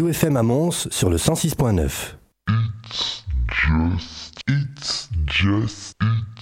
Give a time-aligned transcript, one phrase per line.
[0.00, 2.14] UFM à Mons sur le 106.9.
[2.48, 3.22] It's
[5.26, 5.94] just,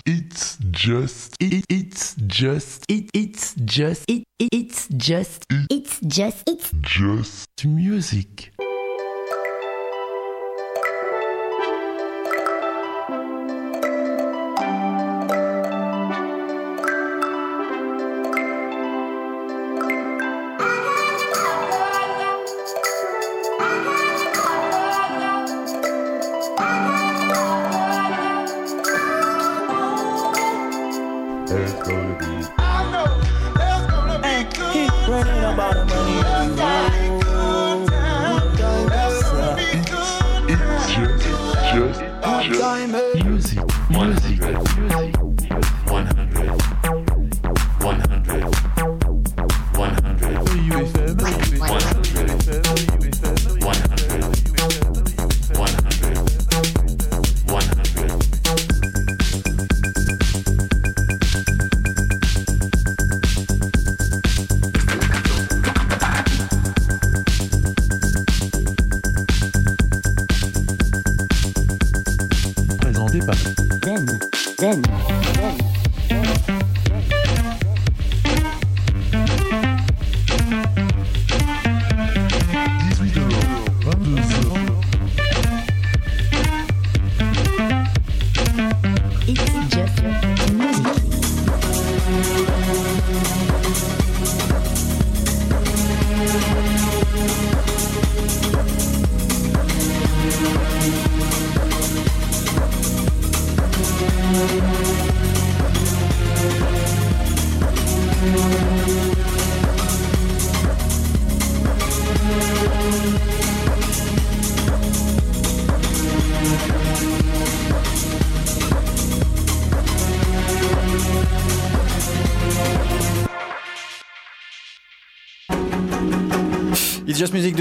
[0.06, 7.64] it's just, it, it's just, it, it's just, it, it's just, It's just, it's just
[7.64, 8.52] music.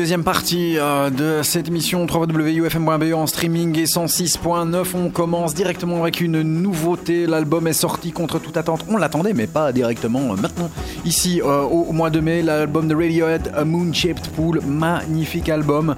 [0.09, 4.87] Deuxième partie euh, de cette émission www.ufm.be en streaming et 106.9.
[4.95, 7.27] On commence directement avec une nouveauté.
[7.27, 8.83] L'album est sorti contre toute attente.
[8.89, 10.71] On l'attendait, mais pas directement euh, maintenant.
[11.05, 14.61] Ici, euh, au, mois de mai, l'album de Radiohead, A Moon Shaped Pool.
[14.65, 15.95] Magnifique album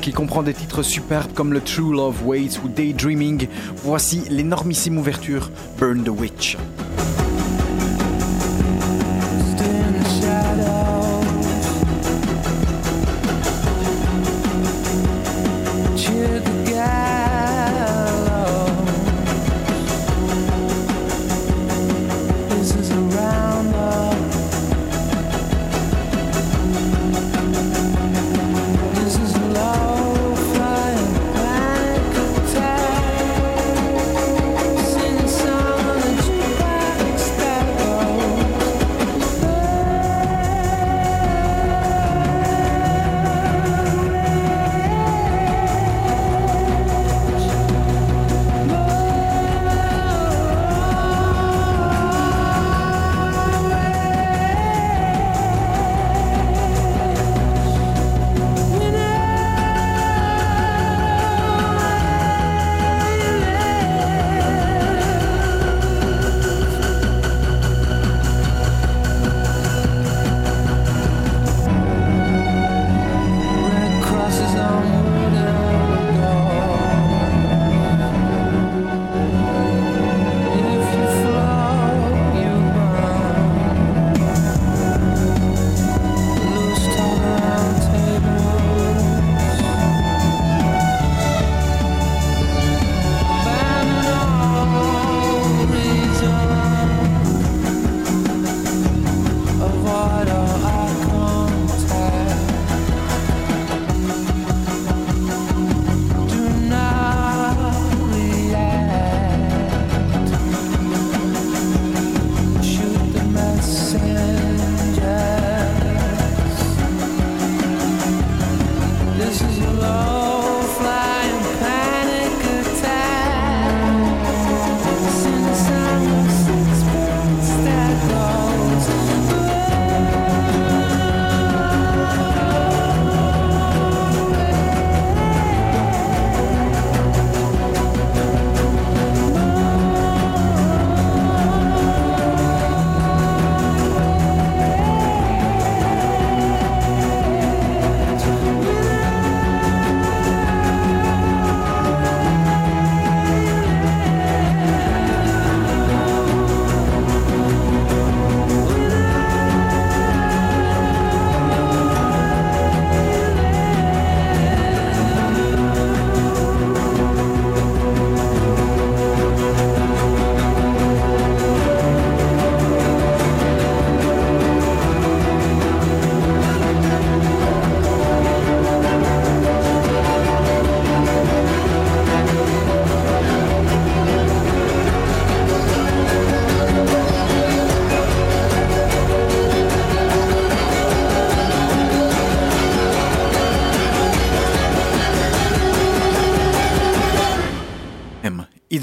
[0.00, 3.46] qui comprend des titres superbes comme le True Love Waits ou Daydreaming.
[3.84, 6.56] Voici l'énormissime ouverture Burn the Witch.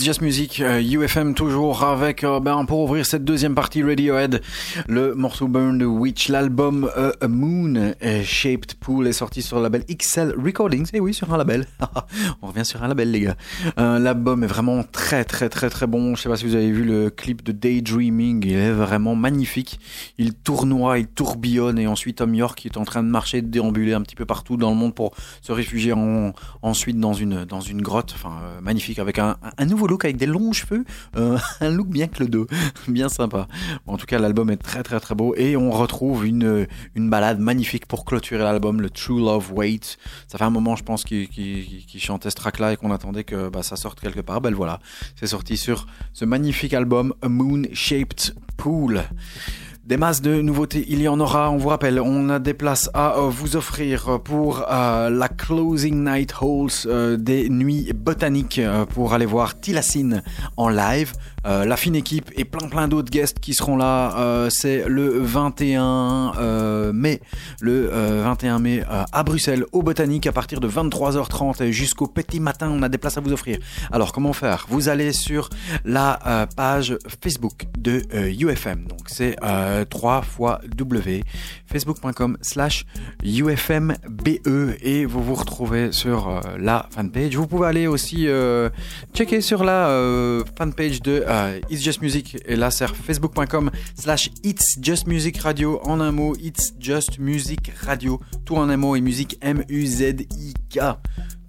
[0.10, 4.42] Just Music, euh, UFM toujours avec, euh, ben, pour ouvrir cette deuxième partie Radiohead,
[4.88, 9.58] le morceau Burn the Witch, l'album euh, A Moon euh, Shaped Pool est sorti sur
[9.58, 11.68] le label XL Recordings, et oui, sur un label.
[12.42, 13.36] On revient sur un label, les gars.
[13.78, 16.16] Euh, l'album est vraiment très, très, très, très bon.
[16.16, 19.80] Je sais pas si vous avez vu le clip de Daydreaming, il est vraiment magnifique.
[20.20, 23.94] Il tournoie, il tourbillonne, et ensuite Tom York est en train de marcher, de déambuler
[23.94, 27.60] un petit peu partout dans le monde pour se réfugier en, ensuite dans une, dans
[27.60, 30.86] une grotte, enfin, euh, magnifique, avec un, nouveau look avec des longs cheveux,
[31.18, 32.48] euh, un look bien que le
[32.88, 33.48] bien sympa.
[33.88, 37.40] En tout cas, l'album est très très très beau et on retrouve une, une balade
[37.40, 39.98] magnifique pour clôturer l'album, le True Love Wait.
[40.28, 41.28] Ça fait un moment, je pense, qu'il
[41.98, 44.40] chantait ce track-là et qu'on attendait que bah, ça sorte quelque part.
[44.42, 44.80] Ben voilà,
[45.16, 49.04] c'est sorti sur ce magnifique album A Moon Shaped Pool.
[49.90, 52.92] Des masses de nouveautés, il y en aura, on vous rappelle, on a des places
[52.94, 58.62] à euh, vous offrir pour euh, la Closing Night Halls euh, des nuits botaniques
[58.94, 60.22] pour aller voir Tilacine
[60.58, 61.14] en live.
[61.46, 64.18] Euh, la fine équipe et plein plein d'autres guests qui seront là.
[64.18, 67.22] Euh, c'est le 21 euh, mai,
[67.62, 72.08] le euh, 21 mai euh, à Bruxelles au Botanique à partir de 23h30 et jusqu'au
[72.08, 72.70] petit matin.
[72.72, 73.58] On a des places à vous offrir.
[73.92, 74.66] Alors comment faire?
[74.70, 75.50] Vous allez sur
[75.86, 78.86] la page Facebook de UFM.
[78.86, 81.24] Donc c'est euh, 3 fois W
[81.72, 82.86] facebook.com slash
[83.24, 87.36] UFMBE et vous vous retrouvez sur la fanpage.
[87.36, 88.70] Vous pouvez aller aussi euh,
[89.14, 92.38] checker sur la euh, fanpage de euh, It's Just Music.
[92.46, 95.80] Et là c'est facebook.com slash It's Just Music Radio.
[95.84, 98.20] En un mot It's Just Music Radio.
[98.46, 100.80] Tout en un mot et musique M-U-Z-I-K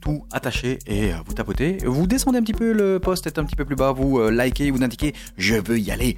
[0.01, 1.79] tout attaché et euh, vous tapotez.
[1.85, 4.31] Vous descendez un petit peu, le post est un petit peu plus bas, vous euh,
[4.31, 6.17] likez, vous indiquez je veux y aller.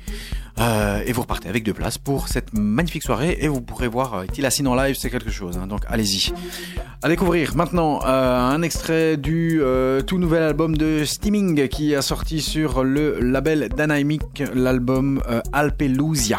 [0.61, 4.15] Euh, et vous repartez avec deux places pour cette magnifique soirée et vous pourrez voir
[4.15, 5.57] euh, Tilacine en live, c'est quelque chose.
[5.59, 6.33] hein, donc allez-y.
[7.03, 12.03] À découvrir maintenant euh, un extrait du euh, tout nouvel album de Steaming qui a
[12.03, 16.39] sorti sur le label Dynamic, l'album euh, Alpelusia.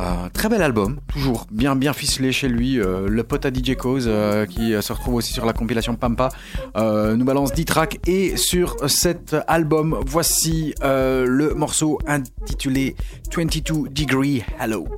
[0.00, 2.80] Euh, très bel album, toujours bien bien ficelé chez lui.
[2.80, 6.30] Euh, le pote à DJ Cause euh, qui se retrouve aussi sur la compilation Pampa
[6.74, 12.96] nous balance 10 tracks et sur cet album voici le morceau intitulé
[13.34, 14.88] 22 Degree Hello.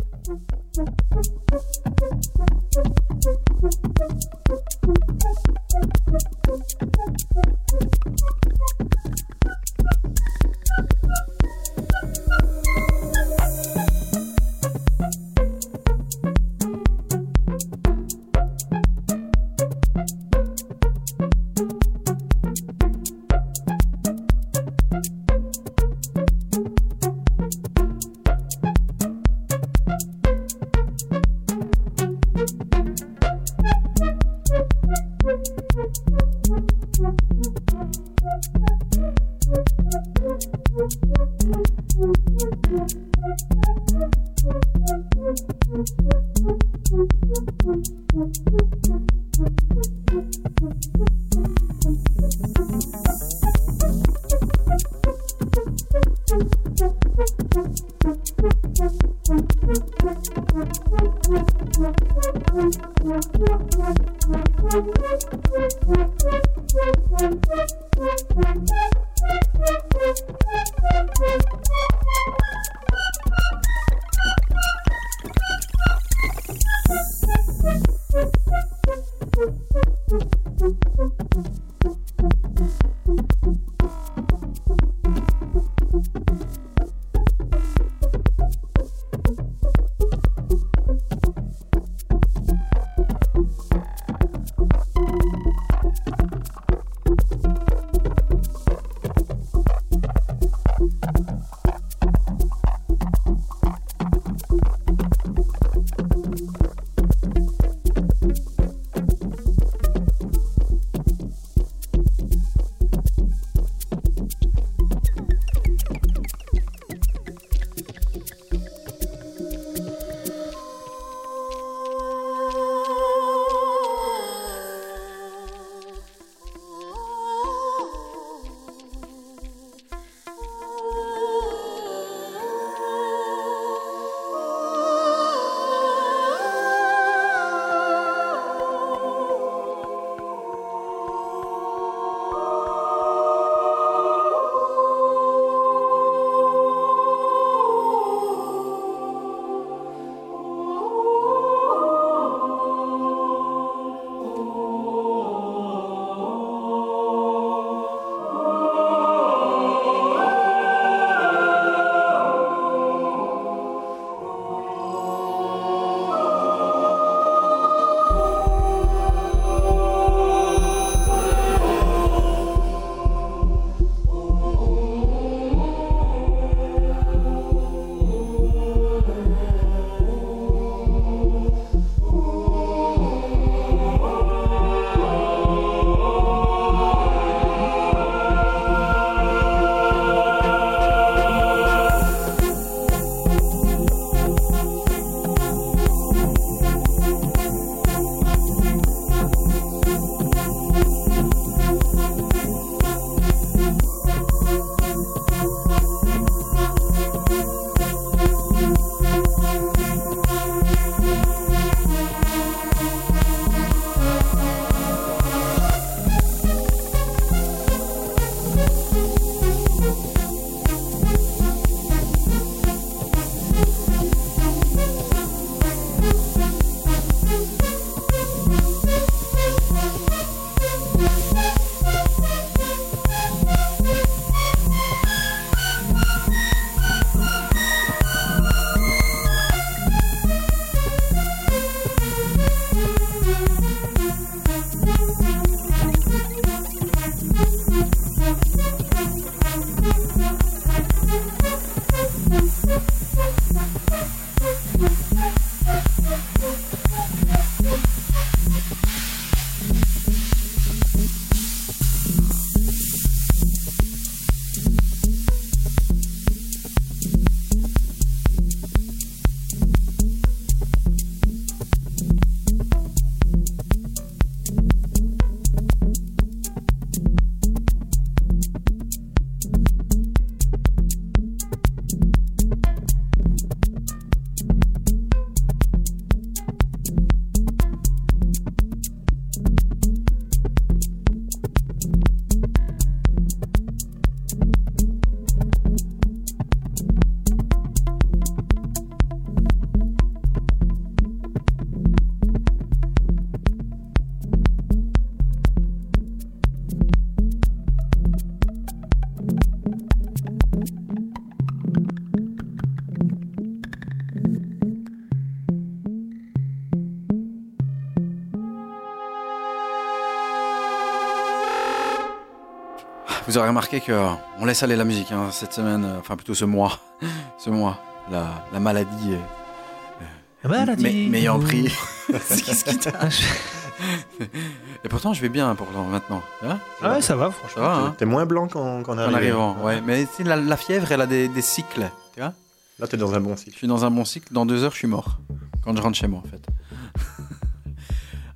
[323.37, 326.17] Vous aurez remarqué que euh, on laisse aller la musique hein, cette semaine, euh, enfin
[326.17, 326.81] plutôt ce mois,
[327.39, 327.79] ce mois.
[328.11, 330.83] La, la maladie est Maladie.
[330.83, 331.71] mais- m'ayant pris.
[332.09, 332.93] Ah, Qu'est-ce qui t'a-
[334.85, 336.23] Et pourtant, je vais bien pourtant maintenant.
[336.43, 337.63] Hein Ah ouais, ça va, Ça franchement.
[337.63, 339.17] va, hein T'es moins blanc qu'en qu'en En arrivant.
[339.17, 339.83] arrivant, ouais.
[339.83, 341.91] Mais la, la fièvre, elle a des, des cycles.
[342.15, 342.33] Tu vois
[342.79, 343.57] Là, t'es dans un bon Je cycle.
[343.59, 344.33] suis dans un bon cycle.
[344.33, 345.19] Dans deux heures, je suis mort.
[345.63, 346.46] Quand je rentre chez moi, en fait.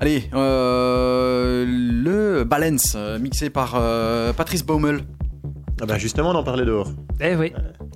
[0.01, 5.01] Allez, euh, le Balance, euh, mixé par euh, Patrice Baumel.
[5.83, 6.91] Ah bah justement, on en parlait dehors.
[7.21, 7.53] Eh oui,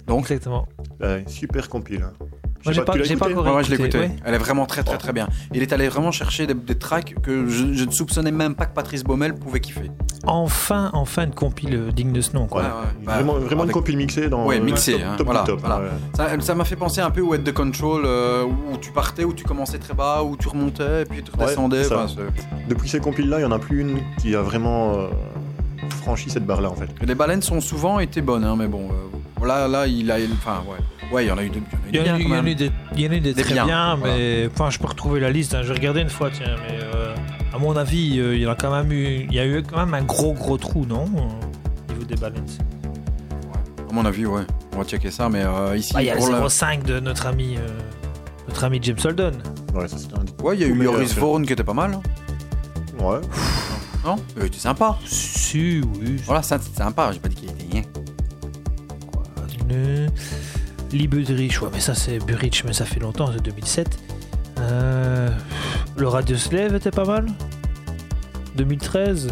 [0.07, 0.67] Donc, exactement.
[1.01, 2.03] Ouais, super compile.
[2.03, 2.13] hein.
[2.64, 4.12] Je Moi, j'ai pas, j'ai pas encore Ouais, ouais, je l'ai écouté, écouté.
[4.14, 4.16] ouais.
[4.25, 5.28] Elle est vraiment très très très bien.
[5.52, 8.64] Il est allé vraiment chercher des, des tracks que je, je ne soupçonnais même pas
[8.64, 9.90] que Patrice Baumel pouvait kiffer.
[10.26, 12.62] Enfin, enfin une compile digne de ce nom, quoi.
[12.62, 12.75] Ouais, ouais.
[13.04, 14.47] Bah, vraiment vraiment avec- une compile mixée dans.
[14.47, 15.61] Ouais, euh, mixée, top, hein, top voilà, du top.
[15.61, 15.80] voilà.
[15.80, 16.40] ouais.
[16.40, 19.35] Ça m'a fait penser un peu au Head the Control euh, où tu partais, où
[19.35, 21.85] tu commençais très bas, où tu remontais, et puis tu redescendais.
[21.87, 22.06] enfin,
[22.68, 25.09] Depuis ces compiles-là, il n'y en a plus une qui a vraiment euh,
[26.02, 26.88] franchi cette barre-là, en fait.
[27.06, 30.62] Les baleines sont souvent été bonnes, hein, mais bon, euh, là, là, il a, enfin,
[30.71, 30.78] ouais,
[31.13, 32.29] ouais, il y en a eu des, Il y en a, eu- quand il y
[32.29, 32.47] en a même.
[32.49, 34.15] eu des, il y en a eu des Des très biens, bien, voilà.
[34.17, 35.55] mais enfin, je peux retrouver la liste.
[35.55, 35.61] hein.
[35.63, 37.15] Je vais regarder une fois, tiens, mais euh,
[37.53, 39.63] à mon avis, euh, il y en a quand même eu, il y a eu
[39.63, 42.59] quand même un gros gros trou, non, au niveau des balances.
[43.91, 44.43] À mon avis, ouais,
[44.75, 46.83] on va checker ça, mais euh, ici, Bah, il y a le pour la- 0,5
[46.85, 47.61] de notre ami, euh,
[48.49, 49.35] notre ami James Holden.
[49.73, 50.45] Ouais, ça c'était un.
[50.45, 51.15] ouais, il y a eu Yoris.
[51.15, 52.03] Vaughan qui était pas mal, hein.
[52.99, 53.21] Ouais.
[54.05, 54.97] non Il était sympa.
[55.05, 56.17] Si, oui.
[56.27, 57.11] Voilà, ça, c'était sympa.
[57.13, 57.83] J'ai pas dit qu'il était rien.
[59.69, 60.07] Le...
[60.95, 63.99] Lee ouais, mais ça c'est Burrich, mais ça fait longtemps, c'est 2007.
[64.61, 65.29] Euh...
[65.97, 67.27] Le Radio Slave était pas mal
[68.57, 69.29] 2013.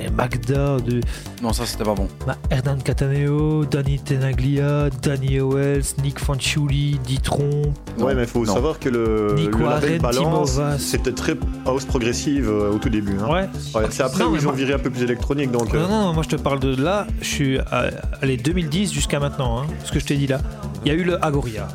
[0.00, 1.00] Et Magda de
[1.42, 2.08] Non, ça, c'était pas bon.
[2.26, 7.72] bah, Hernan Cataneo, Danny Tenaglia, Danny Owells, Nick Fanciulli, Ditron.
[7.98, 8.54] Non, Ouais, mais il faut non.
[8.54, 13.16] savoir que le, Nico le label Balance, c'était très house progressive euh, au tout début.
[13.20, 13.28] hein.
[13.30, 13.48] Ouais.
[13.74, 15.74] Ouais, c'est après Non, où mais ils ont viré un peu plus électronique, donc.
[15.74, 17.86] euh, Non, non, moi je te parle de là, je suis à,
[18.22, 20.40] allez, 2010 jusqu'à maintenant, hein, ce que je t'ai dit là.
[20.84, 21.68] Il y a eu le Agoria.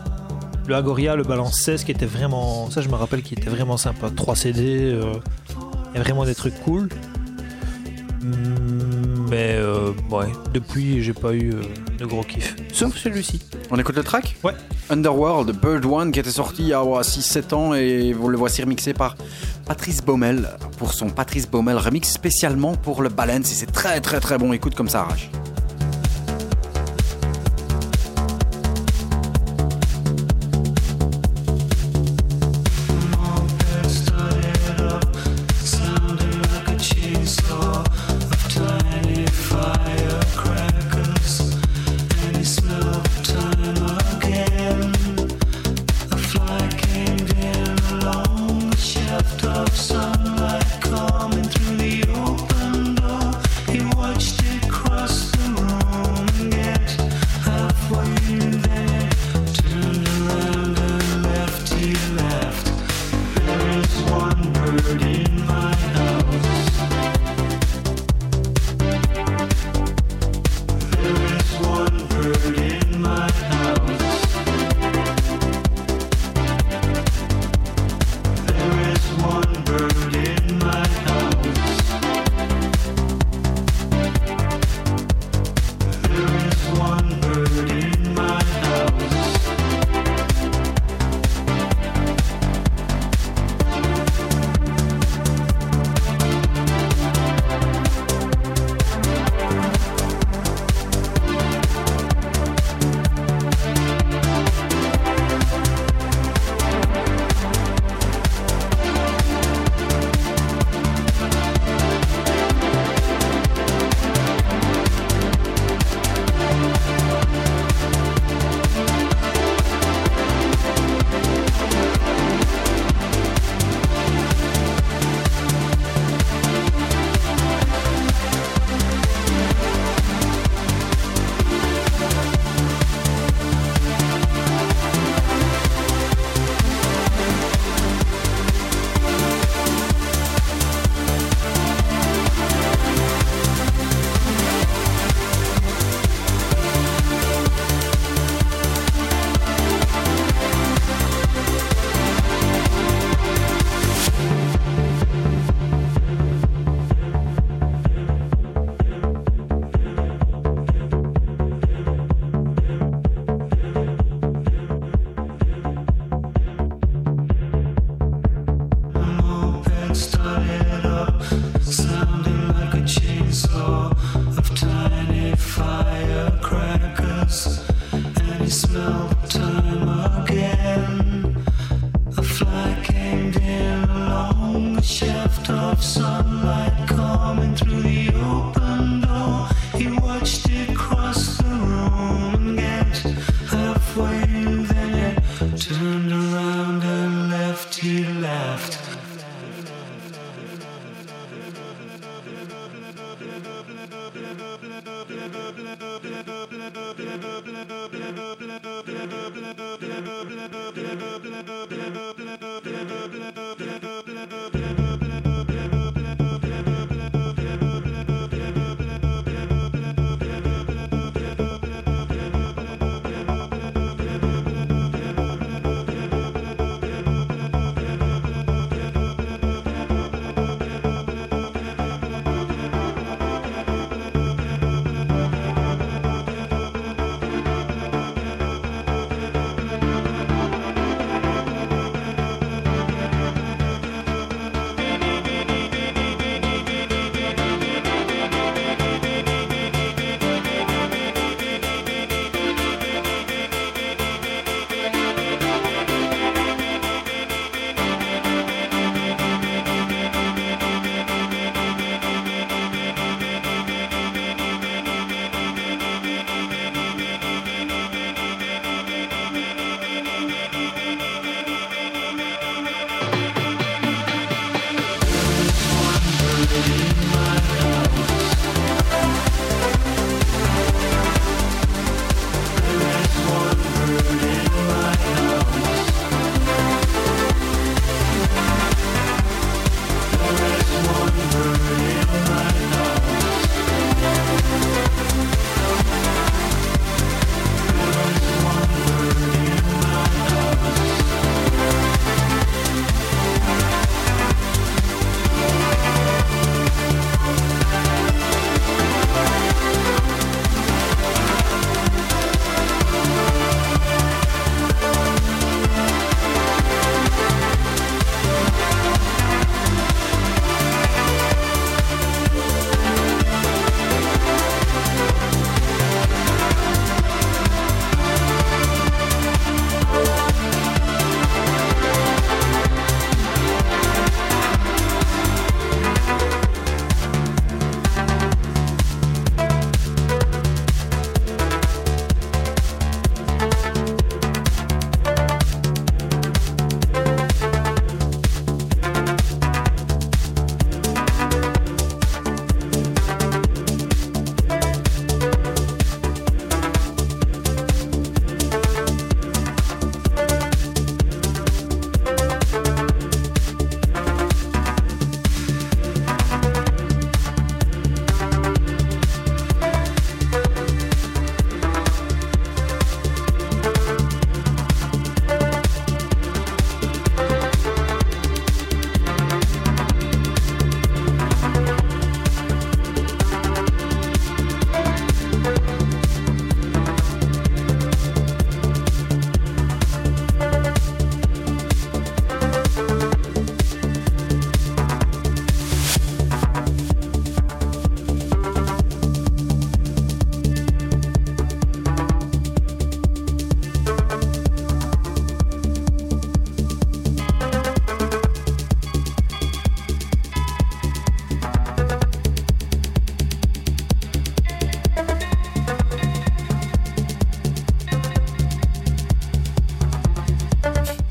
[0.68, 3.78] Le Agoria, le Balance 16 qui était vraiment, ça je me rappelle qui était vraiment
[3.78, 4.10] sympa.
[4.14, 4.62] 3 CD,
[4.94, 5.14] euh,
[5.94, 6.90] il y a vraiment des trucs cool.
[9.30, 11.62] Mais euh, ouais, depuis j'ai pas eu euh,
[12.00, 12.56] de gros kiff.
[12.72, 13.42] Sauf celui-ci.
[13.72, 14.54] On écoute le track Ouais.
[14.90, 18.62] Underworld, Bird One, qui était sorti il y a 6-7 ans et vous le voici
[18.62, 19.16] remixé par
[19.66, 24.20] Patrice Baumel pour son Patrice Baumel remix spécialement pour le Balance et c'est très très
[24.22, 24.54] très bon.
[24.54, 25.30] Écoute comme ça arrache.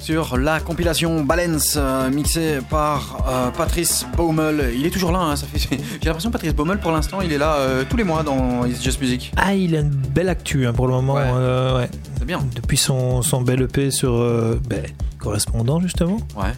[0.07, 4.71] Sur la compilation Balance euh, mixée par euh, Patrice Baumel.
[4.79, 5.59] Il est toujours là, hein, ça fait...
[5.69, 8.65] j'ai l'impression que Patrice Baumel pour l'instant il est là euh, tous les mois dans
[8.67, 9.33] It's Just Music.
[9.37, 11.15] Ah, il a une belle actu hein, pour le moment.
[11.15, 11.25] Ouais.
[11.27, 11.91] euh, ouais.
[12.19, 12.39] C'est bien.
[12.55, 14.85] Depuis son, son bel EP sur euh, ben,
[15.19, 16.19] correspondant justement.
[16.37, 16.53] Ouais.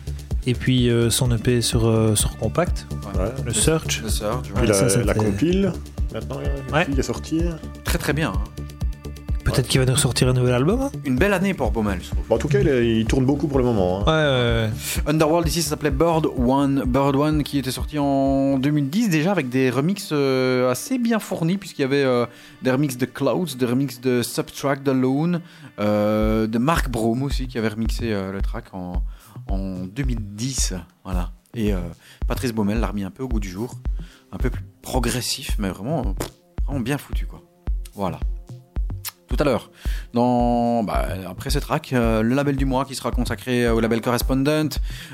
[0.47, 2.87] Et puis euh, son EP sur, euh, sur Compact,
[3.19, 3.31] Ouais.
[3.47, 4.03] le Search.
[4.03, 4.57] Le Search, ouais.
[4.61, 5.73] Puis la, ça, la compile,
[6.13, 6.37] maintenant,
[6.71, 6.85] Ouais.
[6.93, 7.41] qui est sortie.
[7.85, 8.33] Très très bien.
[8.35, 8.63] hein.
[9.51, 10.81] Peut-être qu'il va nous ressortir un nouvel album.
[10.83, 10.91] hein.
[11.05, 12.27] Une belle année pour Baumel, je trouve.
[12.29, 14.01] Bon, en tout cas, il, tourne beaucoup pour le moment.
[14.01, 14.05] hein.
[14.07, 15.11] Ouais, ouais, ouais.
[15.11, 19.49] Underworld ici ça s'appelait Bird One Bird One qui était sorti en 2010 déjà avec
[19.49, 22.27] des remixes euh, assez bien fournis puisqu'il y avait euh,
[22.63, 25.41] des remixes de Clouds, des remixes de Subtract Alone,
[25.81, 29.03] euh, de Mark Brome aussi qui avait remixé euh, le track en,
[29.49, 31.79] en 2010 voilà et euh,
[32.27, 33.75] Patrice Baumel l'a remis un peu au goût du jour
[34.33, 36.25] un peu plus progressif mais vraiment, euh,
[36.67, 37.43] vraiment bien foutu quoi
[37.95, 38.21] voilà
[39.29, 39.71] tout à l'heure.
[40.15, 43.81] Dans, bah, après ce track, euh, le label du mois qui sera consacré euh, au
[43.81, 44.49] label Correspondent.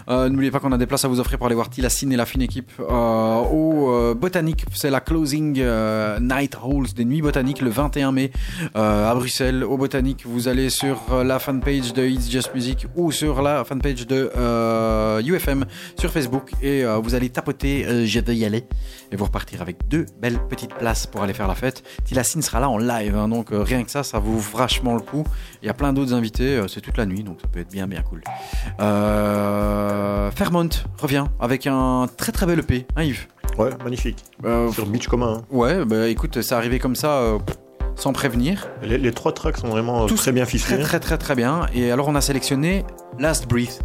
[0.09, 2.17] Euh, N'oubliez pas qu'on a des places à vous offrir pour aller voir Tilassine et
[2.17, 4.65] la fine équipe euh, au euh, Botanique.
[4.73, 8.31] C'est la closing euh, night halls des nuits botaniques le 21 mai
[8.75, 9.65] à Bruxelles.
[9.65, 14.07] Au Botanique, vous allez sur la fanpage de It's Just Music ou sur la fanpage
[14.07, 14.31] de
[15.23, 15.65] UFM
[15.99, 18.65] sur Facebook et vous allez tapoter Je veux y aller
[19.15, 21.85] et vous repartir avec deux belles petites places pour aller faire la fête.
[22.05, 25.01] Tilassine sera là en live, hein, donc euh, rien que ça, ça ouvre vachement le
[25.01, 25.25] coup.
[25.63, 27.71] Il y a plein d'autres invités, euh, c'est toute la nuit, donc ça peut être
[27.71, 28.23] bien bien cool.
[28.81, 30.69] Euh, Fairmont
[31.01, 33.27] revient avec un très très bel EP, hein Yves?
[33.57, 34.25] Ouais, magnifique.
[34.45, 35.39] Euh, Sur Beach commun.
[35.39, 35.43] hein.
[35.51, 37.23] Ouais, bah écoute, c'est arrivé comme ça,
[37.95, 38.69] sans prévenir.
[38.83, 40.81] Les, les trois tracks sont vraiment Tous très bien Très ficelés.
[40.83, 41.67] très très très bien.
[41.73, 42.85] Et alors on a sélectionné
[43.21, 43.81] Last Breath,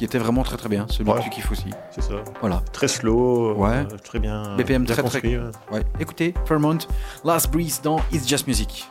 [0.00, 1.18] qui était vraiment très très bien, celui Ouais.
[1.18, 1.66] que tu kiffes aussi.
[1.90, 2.14] C'est ça.
[2.40, 2.62] Voilà.
[2.72, 3.52] Très slow.
[3.52, 3.68] Ouais.
[3.92, 4.56] euh, très bien.
[4.56, 5.50] BPM bien très, construit, ouais.
[5.70, 5.82] Ouais.
[5.98, 6.78] Écoutez, Fairmont,
[7.22, 8.88] Last Breeze dans It's Just Music.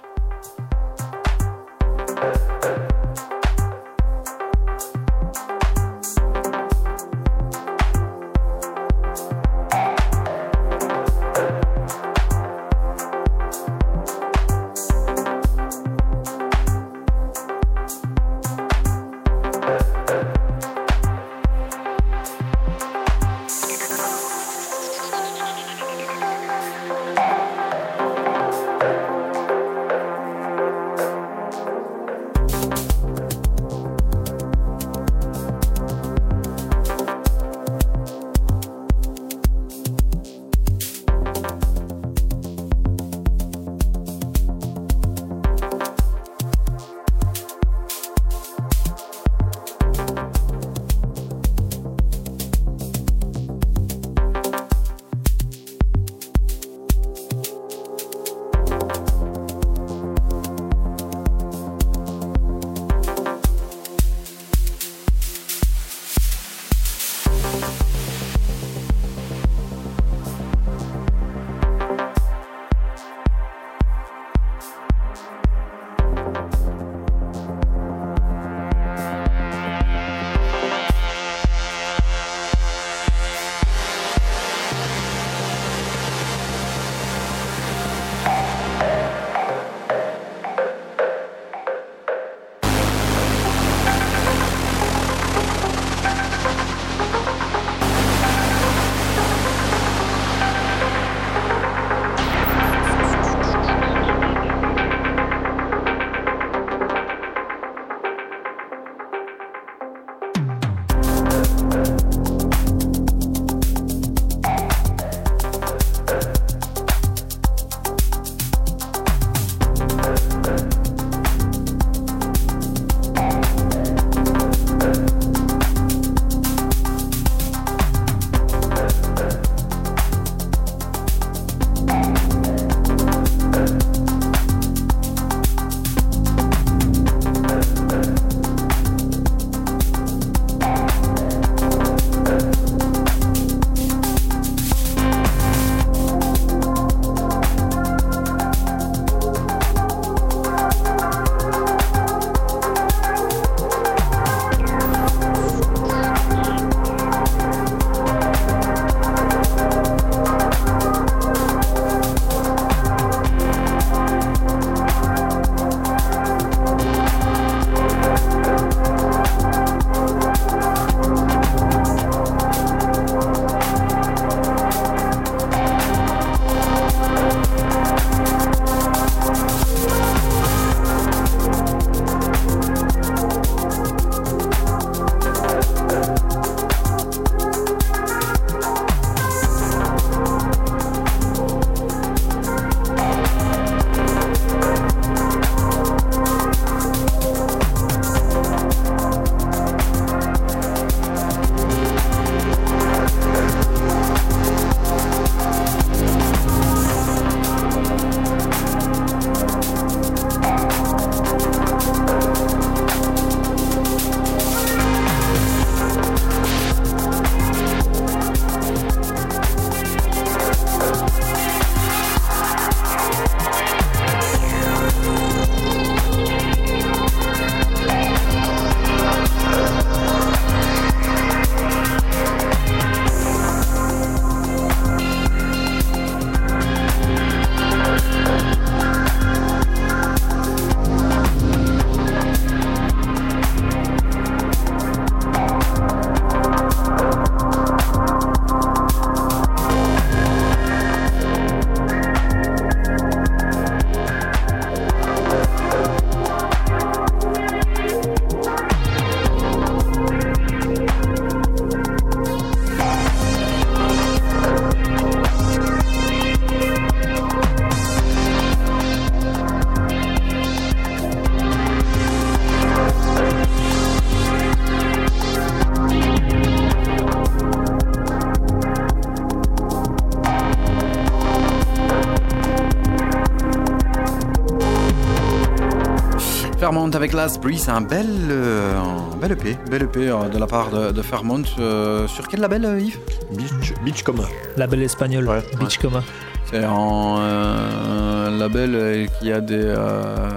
[286.70, 290.38] Fairmont avec Last Breeze, c'est un bel, euh, un bel EP, bel EP euh, de
[290.38, 291.42] la part de, de Fairmont.
[291.58, 293.00] Euh, sur quel label, euh, Yves?
[293.32, 294.26] Beach, Beach Coma.
[294.56, 295.42] Label espagnol, Ouais.
[295.60, 296.04] Beachcoma.
[296.46, 300.30] C'est un, euh, un label euh, qui a des, euh,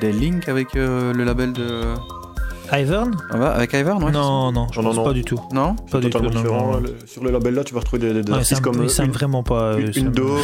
[0.00, 1.94] des links avec euh, le label de.
[2.72, 3.12] Ivern?
[3.30, 5.14] Ah bah, avec Ivern, ouais Non, non, je Non, pense non, pas non.
[5.14, 5.40] du tout.
[5.52, 5.76] Non?
[5.76, 6.18] Pas du tout.
[6.18, 6.80] Non.
[6.80, 9.12] Le- Sur le label là, tu vas retrouver des, des Ouais, artistes comme me une,
[9.12, 9.76] vraiment pas.
[9.78, 10.38] une, ça une Do.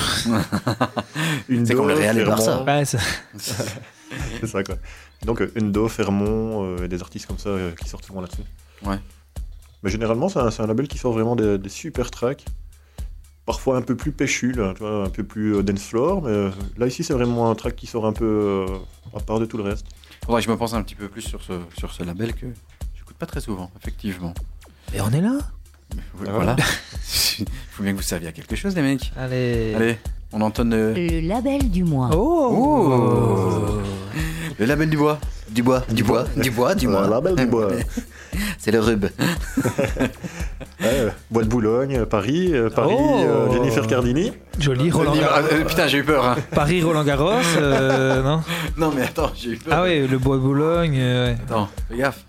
[1.49, 2.25] une C'est Do, comme le Real et.
[2.25, 2.63] Barça.
[2.63, 2.99] Ouais, ça-
[4.41, 4.77] C'est ça quoi.
[5.29, 8.45] Donc euh, Undo, Fermont, euh, et des artistes comme ça euh, qui sortent souvent là-dessus.
[8.83, 8.99] Ouais.
[9.83, 12.47] Mais généralement, c'est un, label qui sort vraiment des, des super tracks.
[13.45, 16.23] Parfois un peu plus péchu, là, tu vois, un peu plus euh, dance floor.
[16.23, 18.67] Mais euh, là, ici, c'est vraiment un track qui sort un peu euh,
[19.15, 19.87] à part de tout le reste.
[20.25, 22.47] Faudrait que je me pense un petit peu plus sur ce, sur ce label que
[22.97, 24.33] j'écoute pas très souvent, effectivement.
[24.95, 25.35] Et on est là?
[25.95, 26.57] Oui, Ah, voilà.
[27.03, 29.13] Faut bien que vous serviez à quelque chose, les mecs.
[29.15, 29.75] Allez.
[29.75, 29.99] Allez,
[30.33, 32.11] on entonne le, Le label du mois.
[32.15, 33.79] Oh.
[34.59, 35.19] Le label du bois.
[35.51, 37.05] Du bois, du bois, du bois, du bois.
[37.05, 37.69] Euh, label du bois.
[38.59, 39.07] C'est le rub.
[40.81, 43.25] Ouais, Bois de Boulogne, euh, Paris, euh, Paris, Oh.
[43.27, 44.33] euh, Jennifer Cardini.
[44.61, 45.49] Joli, Roland Ah, Garros.
[45.53, 46.25] euh, putain, j'ai eu peur.
[46.25, 46.37] hein.
[46.55, 48.43] Paris, Roland Garros, euh, non
[48.77, 49.75] Non, mais attends, j'ai eu peur.
[49.77, 50.97] Ah ouais, le bois de Boulogne.
[51.01, 51.39] euh, ouais.
[51.49, 52.25] Attends, fais gaffe.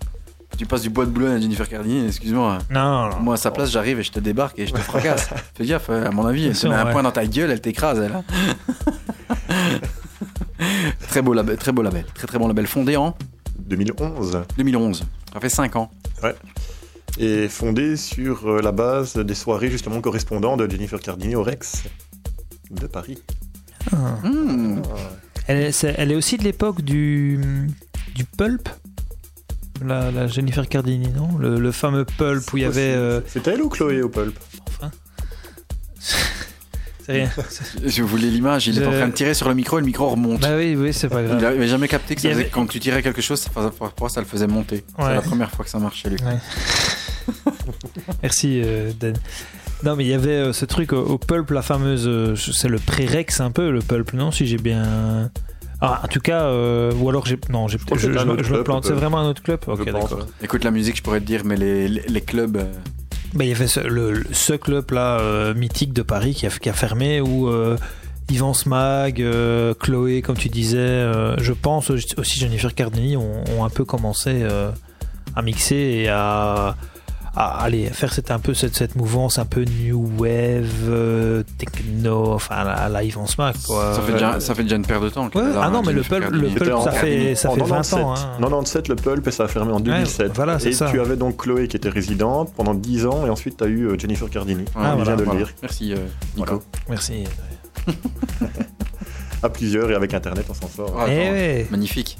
[0.58, 2.58] Tu passes du bois de Boulogne à Jennifer Cardini, excuse-moi.
[2.70, 3.16] Non, non.
[3.20, 5.28] Moi, à sa place, j'arrive et je te débarque et je te fracasse.
[5.56, 6.92] Fais gaffe, euh, à mon avis, elle te met un ouais.
[6.92, 8.12] point dans ta gueule, elle t'écrase, elle.
[11.08, 12.04] très beau label, très beau label.
[12.14, 12.66] Très très bon label.
[12.66, 13.16] Fondé en
[13.58, 14.42] 2011.
[14.56, 15.04] 2011.
[15.32, 15.90] Ça fait 5 ans.
[17.18, 21.82] Et fondé sur euh, la base des soirées justement correspondant de Jennifer Cardini au Rex
[22.70, 23.18] de Paris.
[23.92, 24.80] Hmm.
[25.46, 27.40] Elle, est, c'est- elle est aussi de l'époque du,
[28.14, 28.68] du pulp
[29.84, 31.38] la, la Jennifer Cardini, non?
[31.38, 32.92] Le, le fameux pulp où il y avait.
[32.94, 34.38] euh, C'était elle ou Chloé au Pulp?
[34.68, 34.90] Enfin.
[37.10, 37.30] Rien.
[37.86, 40.08] Je voulais l'image, il est en train de tirer sur le micro et le micro
[40.08, 40.40] remonte.
[40.40, 41.44] bah oui, oui, c'est pas Il grave.
[41.44, 43.50] avait jamais capté que ça Il y faisait- avait- quand tu tirais quelque chose, ça,
[44.08, 44.84] ça le faisait monter.
[44.98, 46.18] C'est la première fois que ça marche chez lui.
[46.22, 46.38] Ouais.
[48.22, 49.14] Merci, euh, Dan.
[49.84, 52.04] Non, mais il y avait euh, ce truc au, au pulp, la fameuse.
[52.06, 55.30] euh, c'est le pré-rex un peu, le pulp, non Si j'ai bien.
[55.80, 57.38] Ah, en tout cas, euh, ou alors j'ai.
[57.48, 58.84] Non, j'ai, je, je- me plante.
[58.84, 59.00] C'est peut-être.
[59.00, 60.26] vraiment un autre club Ok, d'accord.
[60.42, 62.62] Écoute la musique, je pourrais te dire, mais les, les, les clubs.
[63.34, 67.20] Bah, il y avait ce, le, ce club-là, euh, mythique de Paris, qui a, fermé,
[67.20, 67.76] où euh,
[68.28, 71.06] Yvan Smag, euh, Chloé, comme tu disais,
[71.38, 74.44] je pense aussi Jennifer Cardini ont, un peu commencé
[75.36, 76.76] à mixer et à,
[77.42, 82.32] à aller faire cette, un peu cette, cette mouvance un peu new wave, euh, techno,
[82.34, 83.54] enfin à la, Yvan Smag.
[83.66, 83.94] Quoi.
[83.94, 85.26] ça, fait déjà, ça fait déjà une paire de temps.
[85.34, 87.98] Ouais, ah non, hein, mais le pulp- le pulp, ça fait, ça fait 20 97.
[87.98, 88.14] ans.
[88.14, 88.36] Hein.
[88.40, 90.32] 97, le Pulp, et ça a fermé en 2007.
[90.34, 90.90] voilà, c'est et ça.
[90.90, 93.84] tu avais donc Chloé qui était résidente pendant 10 ans, et ensuite tu as eu
[93.86, 94.64] euh, Jennifer Cardini.
[94.74, 95.40] Ah, voilà, vient de Voilà.
[95.40, 95.54] le dire.
[95.62, 95.96] Merci, euh,
[96.36, 96.62] Nico.
[96.86, 97.00] Voilà.
[97.00, 97.24] Merci.
[99.42, 100.94] À plusieurs, et avec Internet, on s'en sort.
[100.98, 101.66] Ah, Eh attends, ouais.
[101.70, 102.18] Magnifique.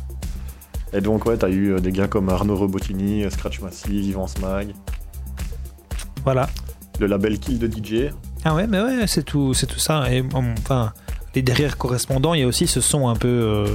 [0.94, 4.68] Et donc, ouais, tu as eu des gars comme Arnaud Robotini, Scratch Massive, Yvan Smag,
[6.24, 6.48] Voilà.
[6.98, 8.12] le label Kill de DJ.
[8.44, 10.12] Ah ouais, mais ouais, c'est tout, c'est tout ça.
[10.12, 10.92] Et enfin,
[11.34, 13.66] les derrière correspondants, il y a aussi ce son un peu, euh,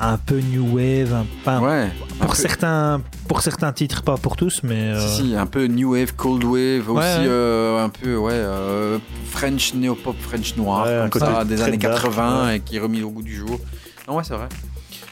[0.00, 1.88] un peu new wave, un, pas- Ouais.
[2.20, 5.46] un pour peu- certains, pour certains titres, pas pour tous, mais euh, Si, si, un
[5.46, 7.26] peu new wave, cold wave, Ouais, aussi ouais.
[7.28, 8.98] euh, un peu ouais, euh,
[9.30, 12.56] French néo-pop, French noir, Ouais, un côté ça, des années dark, 80 ouais.
[12.56, 13.60] et qui est remis au goût du jour.
[14.08, 14.48] Non, ouais, c'est vrai.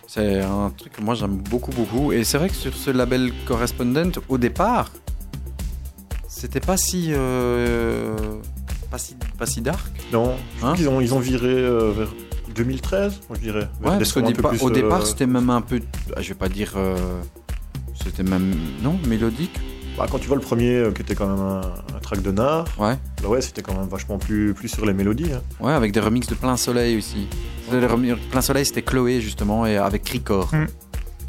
[0.07, 2.12] C'est un truc que moi j'aime beaucoup, beaucoup.
[2.12, 4.90] Et c'est vrai que sur ce label Correspondent, au départ,
[6.40, 7.11] c'était pas si.
[7.12, 8.16] euh,
[8.90, 9.87] pas si, pas si dark.
[10.12, 12.09] Non, Hein qu'ils ont, ils ont viré euh, vers
[12.55, 13.68] 2013, moi je dirais.
[13.85, 15.81] Ouais, parce qu'au départ, plus, au départ euh, c'était même un peu.
[16.16, 16.72] ah, Je vais pas dire.
[16.76, 16.96] euh,
[18.03, 18.55] c'était même.
[18.83, 19.53] Non, mélodique.
[19.98, 21.61] bah, quand tu vois le premier euh, qui était quand même un,
[21.94, 22.96] un track de Nard, Ouais.
[23.22, 25.33] bah ouais, c'était quand même vachement plus, plus sur les mélodies.
[25.33, 25.42] hein.
[25.61, 27.29] Ouais, avec des remixes de Plein Soleil aussi.
[27.70, 30.50] Les remixes de Plein Soleil, c'était Chloé justement, et avec Ricor.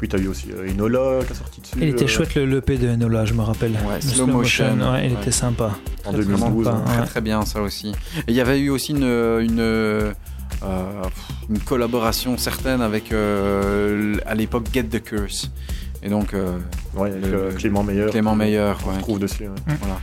[0.02, 2.44] Puis t'as eu aussi euh, Inola qui a sorti dessus il était euh, chouette le
[2.44, 3.70] l'EP de Enola, je me rappelle.
[3.86, 4.64] Ouais, Le slow motion.
[4.64, 5.20] ouais, il Ouais.
[5.22, 5.76] était sympa.
[6.04, 6.64] en très, très 2012.
[6.64, 6.82] sympa, hein.
[6.86, 7.06] Très Ouais.
[7.06, 7.90] très bien ça aussi.
[7.90, 7.94] Et
[8.26, 10.12] il y avait eu aussi une, une, euh,
[11.48, 15.52] une collaboration certaine avec euh, à l'époque Get the Curse.
[16.02, 16.58] Et donc euh,
[16.96, 18.10] Ouais, avec Le- euh, Clément Meilleur.
[18.10, 19.44] Clément Meilleur, On ouais, trouve dessus.
[19.44, 19.74] ouais.
[19.80, 20.00] Voilà.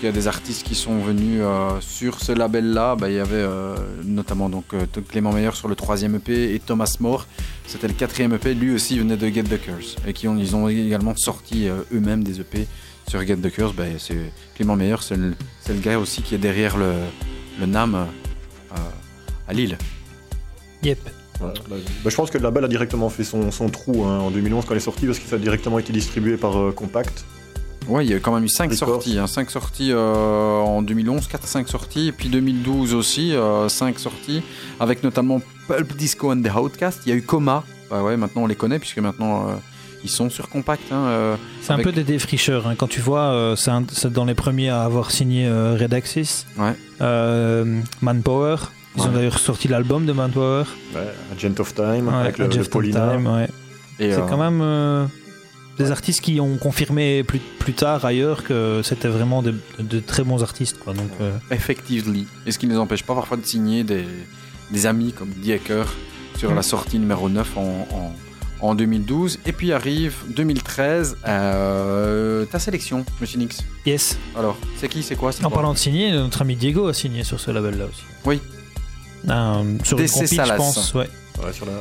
[0.00, 2.96] Qu'il y a des artistes qui sont venus euh, sur ce label-là.
[2.96, 6.58] Bah, il y avait euh, notamment donc, euh, Clément Meilleur sur le troisième EP et
[6.58, 7.26] Thomas More.
[7.66, 8.54] C'était le quatrième EP.
[8.54, 9.96] Lui aussi venait de Get the Curse.
[10.06, 12.66] Et qui ont, ils ont également sorti euh, eux-mêmes des EP
[13.08, 13.74] sur Get the Curse.
[13.74, 16.94] Bah, c'est Clément Meilleur, c'est le, c'est le gars aussi qui est derrière le,
[17.60, 18.76] le NAM euh,
[19.46, 19.76] à Lille.
[20.82, 20.98] Yep.
[21.40, 24.30] Bah, bah, je pense que le label a directement fait son, son trou hein, en
[24.30, 27.24] 2011 quand il est sorti parce que ça a directement été distribué par euh, Compact.
[27.88, 28.88] Ouais, il y a quand même eu 5 Records.
[29.02, 29.18] sorties.
[29.26, 32.08] 5 sorties euh, en 2011, 4-5 sorties.
[32.08, 33.32] Et puis 2012 aussi,
[33.68, 34.42] 5 sorties.
[34.78, 37.00] Avec notamment Pulp Disco and the Outcast.
[37.06, 39.52] Il y a eu Coma Bah ouais, maintenant on les connaît puisque maintenant euh,
[40.04, 40.82] ils sont sur compact.
[40.92, 42.66] hein, euh, C'est un peu des défricheurs.
[42.68, 42.74] hein.
[42.76, 45.92] Quand tu vois, euh, c'est un- c'est dans les premiers à avoir signé euh, Red
[45.94, 46.74] Axis, Ouais.
[47.00, 48.56] euh, Manpower.
[48.96, 50.64] Ils ont d'ailleurs sorti l'album de Manpower.
[50.94, 51.00] Ouais,
[51.36, 52.90] Agent of Time, Ouais, avec le, Agent le.
[52.90, 53.48] Time, ouais.
[53.98, 55.06] C'est euh, quand même euh,
[55.82, 60.22] des artistes qui ont confirmé plus, plus tard ailleurs que c'était vraiment de, de très
[60.22, 60.78] bons artistes.
[60.78, 60.92] Quoi.
[60.94, 62.26] Donc, euh, Effectively.
[62.46, 64.04] Et ce qui ne les empêche pas parfois de signer des,
[64.70, 65.84] des amis comme Diecker
[66.36, 66.54] sur Mm.
[66.56, 69.40] la sortie numéro 9 en, en, en 2012.
[69.46, 73.58] Et puis arrive 2013, euh, ta sélection, Monsieur Nix.
[73.86, 74.16] yes.
[74.36, 77.38] Alors, c'est qui, c'est quoi En parlant de signer, notre ami Diego a signé sur
[77.40, 78.02] ce label-là aussi.
[78.24, 78.40] Oui.
[79.28, 80.94] Un- sur une DC compil, je pense.
[80.94, 81.08] Ouais,
[81.44, 81.72] Ouais, sur la,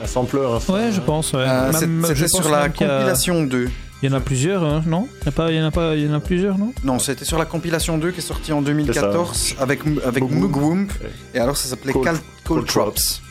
[0.00, 0.40] la sampler.
[0.40, 1.32] hein, ouais je pense.
[1.32, 1.40] Ouais.
[1.46, 3.68] Euh, c'est- Même, je C'était pense sur la a- compilation 2.
[4.02, 5.08] Il y en a plusieurs, hein, non?
[5.22, 6.58] Il y, en a pas, il, y en a pas, il y en a plusieurs,
[6.58, 6.72] non?
[6.84, 10.90] Non, c'était sur la compilation 2 qui est sortie en 2014 avec, avec Mugwump.
[11.00, 11.10] Ouais.
[11.34, 13.22] Et alors ça s'appelait Cold- Cold, Cold Cold Drops.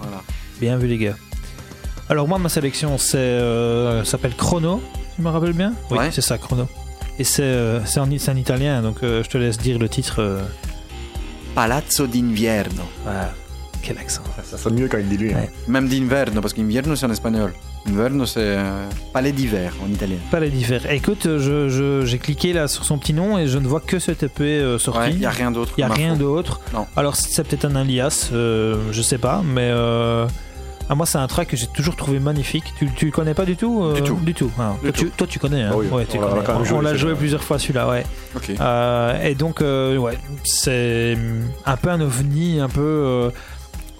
[0.00, 0.22] Voilà.
[0.60, 1.14] Bien vu, les gars.
[2.08, 4.82] Alors, moi, ma sélection, c'est euh, s'appelle Chrono,
[5.16, 5.74] tu me rappelles bien?
[5.90, 6.10] Oui, Ouais.
[6.10, 6.68] c'est ça, Chrono.
[7.18, 9.88] Et c'est euh, c'est en, c'est en italien, donc euh, je te laisse dire le
[9.88, 10.16] titre.
[10.20, 10.40] euh.
[11.54, 12.82] Palazzo d'invierno.
[13.04, 13.32] Voilà.
[13.84, 14.22] Quel accent.
[14.42, 15.32] Ça sonne mieux quand il dit lui.
[15.32, 15.36] hein.
[15.42, 15.50] Ouais.
[15.68, 17.52] Même d'inverno, parce qu'invierno c'est en espagnol.
[17.86, 20.16] Inverno c'est euh, palais d'hiver en italien.
[20.30, 20.90] Pas les divers.
[20.90, 23.98] Écoute, je- je- j'ai cliqué là sur son petit nom et je ne vois que
[23.98, 25.00] cette EP euh, sortie.
[25.00, 25.74] Ouais, il n'y a rien d'autre.
[25.76, 26.60] Il y a rien d'autre.
[26.72, 26.86] Non.
[26.96, 30.26] Alors c'est peut-être un alias, euh, je sais pas, mais euh,
[30.88, 32.64] ah, moi c'est un track que j'ai toujours trouvé magnifique.
[32.78, 34.16] Tu, tu le connais pas du tout euh, Du tout.
[34.22, 34.50] Du tout.
[34.58, 35.62] Ah, Du toi, tu, toi, tu connais.
[35.62, 35.70] Hein.
[35.72, 38.04] Ah oui, ouais, tu on l'a- joué, plusieurs fois celui-là, ouais.
[38.34, 38.50] Ok.
[38.58, 41.18] Euh, et donc euh, ouais, c'est
[41.66, 43.30] un peu un ovni, un peu euh,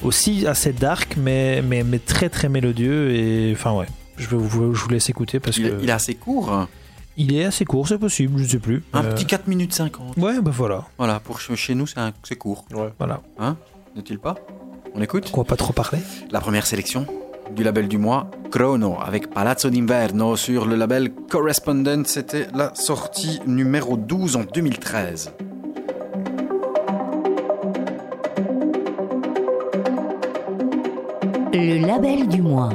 [0.03, 3.87] aussi assez dark, mais, mais mais très très mélodieux et enfin ouais.
[4.17, 6.67] Je, vais vous, je vous laisse écouter parce Il, que il est assez court.
[7.17, 8.85] il est assez court, c'est possible, je sais plus.
[8.93, 10.17] Un Euh, petit 4 minutes 50.
[10.19, 12.65] Ouais, bah voilà, Voilà, pour chez nous c'est un- c'est court.
[12.73, 12.93] Ouais.
[12.99, 13.21] voilà.
[13.97, 14.37] N'est-il pas?
[14.95, 15.99] On écoute Quoi, pas trop parler
[16.31, 17.07] La première sélection
[17.55, 22.07] du label du mois, Chrono, avec Palazzo d'Inverno sur le label Correspondent.
[22.07, 25.33] C'était la sortie numéro 12 en 2013.
[31.57, 32.71] Le label du mois.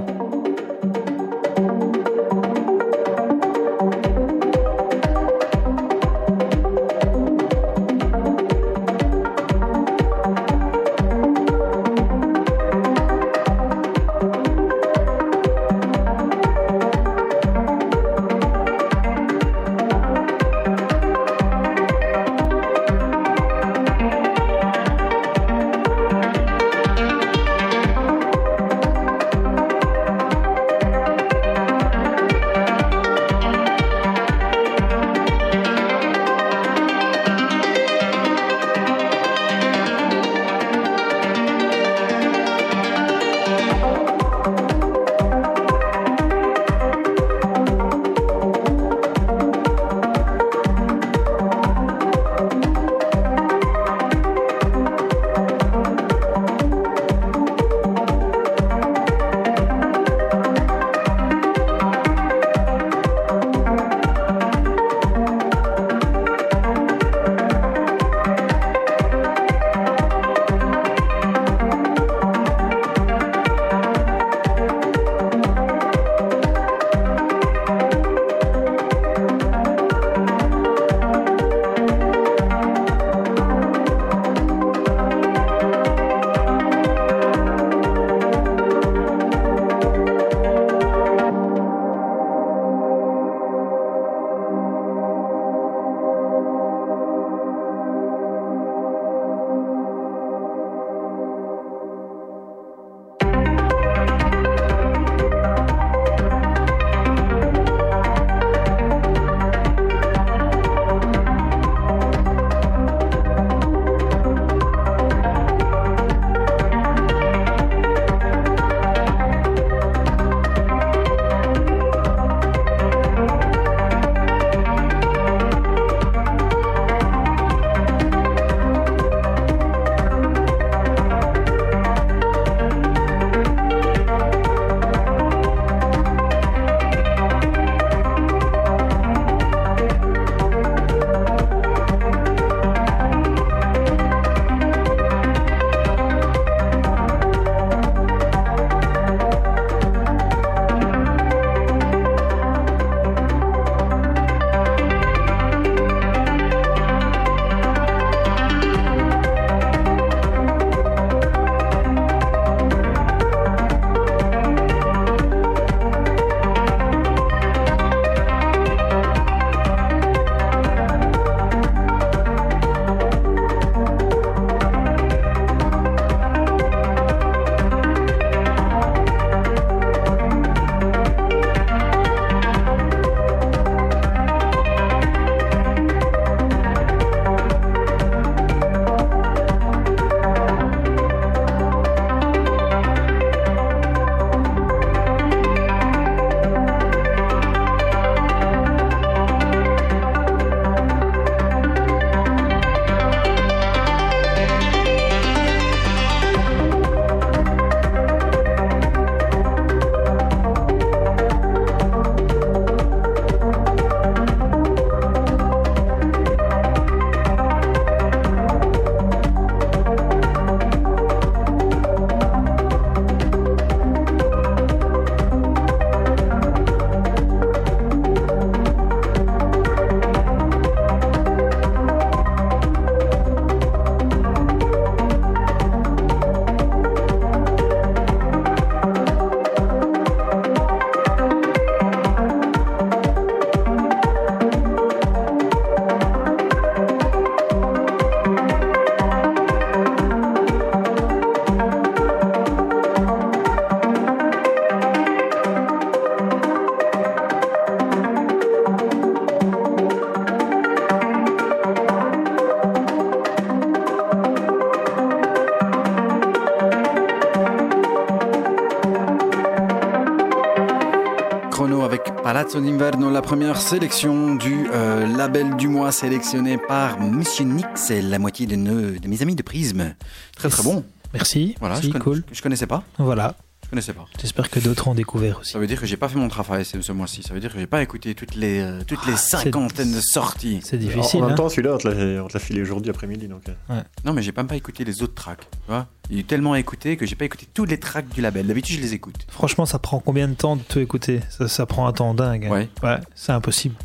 [272.51, 278.01] Palazzo d'Inverno, la première sélection du euh, label du mois sélectionné par Monsieur Nix, et
[278.01, 279.93] la moitié de, nos- de mes amis de Prisme.
[280.35, 280.83] Très très bon.
[281.13, 281.55] Merci.
[281.59, 282.23] Voilà, Merci, je, connais- cool.
[282.31, 282.81] je connaissais pas.
[282.97, 283.35] Voilà.
[283.69, 284.05] Je connaissais pas.
[284.19, 285.51] J'espère que d'autres ont découvert aussi.
[285.51, 287.21] Ça veut dire que j'ai pas fait mon travail ce, mois-ci.
[287.21, 290.01] Ça veut dire que j'ai pas écouté toutes les euh, toutes les Ah, cinquantaines de
[290.01, 290.59] sorties.
[290.63, 291.19] C'est En, difficile.
[291.19, 291.35] en même hein.
[291.35, 293.27] temps, celui-là, on te l'a on te l'a filé aujourd'hui après-midi.
[293.27, 295.41] Donc, euh, Non, mais j'ai même pas écouté les autres tracks.
[295.51, 297.79] Tu vois Il y a eu tellement à écouter que j'ai pas écouté tous les
[297.79, 298.47] tracks du label.
[298.47, 299.27] D'habitude, je les écoute.
[299.29, 301.19] Franchement, ça prend combien de temps de tout écouter?
[301.29, 302.45] Ça, ça prend un temps dingue.
[302.51, 302.67] hein.
[302.83, 302.97] Ouais.
[303.13, 303.75] c'est impossible.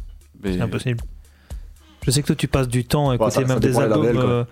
[0.43, 1.01] Mais- C'est impossible.
[2.07, 3.79] Je sais que toi, tu passes du temps à Bah, écouter ça- même ça des
[3.79, 4.03] albums.
[4.07, 4.45] labels, euh,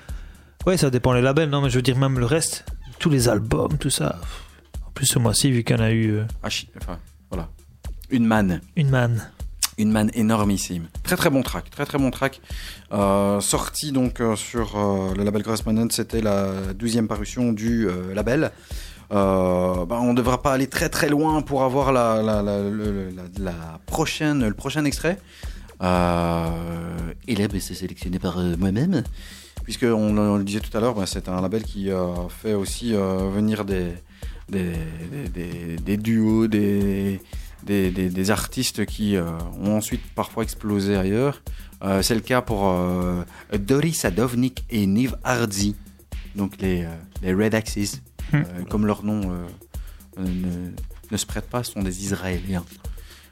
[0.67, 1.49] Ouais, ça dépend les labels.
[1.49, 2.65] Non, mais je veux dire, même le reste,
[2.99, 4.21] tous les albums, tout ça.
[4.95, 6.99] Plus, ce mois-ci, vu en a eu euh, Ah, enfin,
[7.31, 7.49] voilà.
[8.11, 8.61] Une manne.
[8.77, 9.27] une manne.
[9.79, 10.89] Une manne énormissime.
[11.03, 12.41] Très très bon track, très très bon track.
[12.93, 18.51] Euh, sorti donc euh, sur euh, le label Correspondent, c'était la douzième parution du label.
[19.13, 22.59] Euh, bah, on ne devra pas aller très très loin pour avoir la, la, la,
[22.63, 25.19] le- la- la prochaine, le prochain extrait.
[25.83, 26.49] Euh,
[27.29, 29.03] et là, bah, c'est sélectionné par euh, moi-même.
[29.65, 31.89] Puisque on, on le disait tout à l'heure, bah, c'est un label qui
[32.43, 33.93] fait aussi venir des,
[34.53, 37.21] des, des, duos, des,
[37.65, 39.25] des, artistes qui euh,
[39.61, 41.43] ont ensuite parfois explosé ailleurs.
[41.83, 43.23] Euh, c'est le cas pour euh,
[43.59, 45.75] Doris Sadovnik et Niv Hardy,
[46.37, 46.87] donc les,
[47.23, 48.01] les Red Axis,
[48.33, 48.45] Hmm.
[48.71, 49.21] comme leur nom
[50.17, 50.71] ne,
[51.11, 52.65] ne se prête pas, ce sont des Israéliens.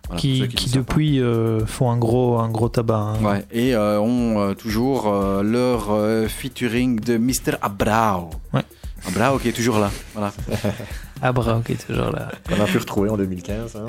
[0.06, 2.98] Voilà, qui, depuis euh, font un gros, un gros tabac.
[2.98, 3.22] hein.
[3.24, 5.10] Ouais, et euh, ont euh, toujours
[5.42, 5.88] leur
[6.28, 7.56] featuring de Mr.
[7.62, 8.28] Abrao.
[8.52, 8.64] Ouais.
[9.06, 9.90] Abrao qui est toujours là.
[10.12, 10.34] Voilà.
[11.22, 12.30] Ah, bravo, qui est toujours là.
[12.50, 13.76] on a pu retrouver en 2015.
[13.76, 13.86] Hein.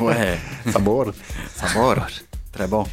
[0.00, 0.38] ouais.
[0.70, 1.14] Ça borde.
[1.54, 1.66] Ça
[2.50, 2.84] très bon.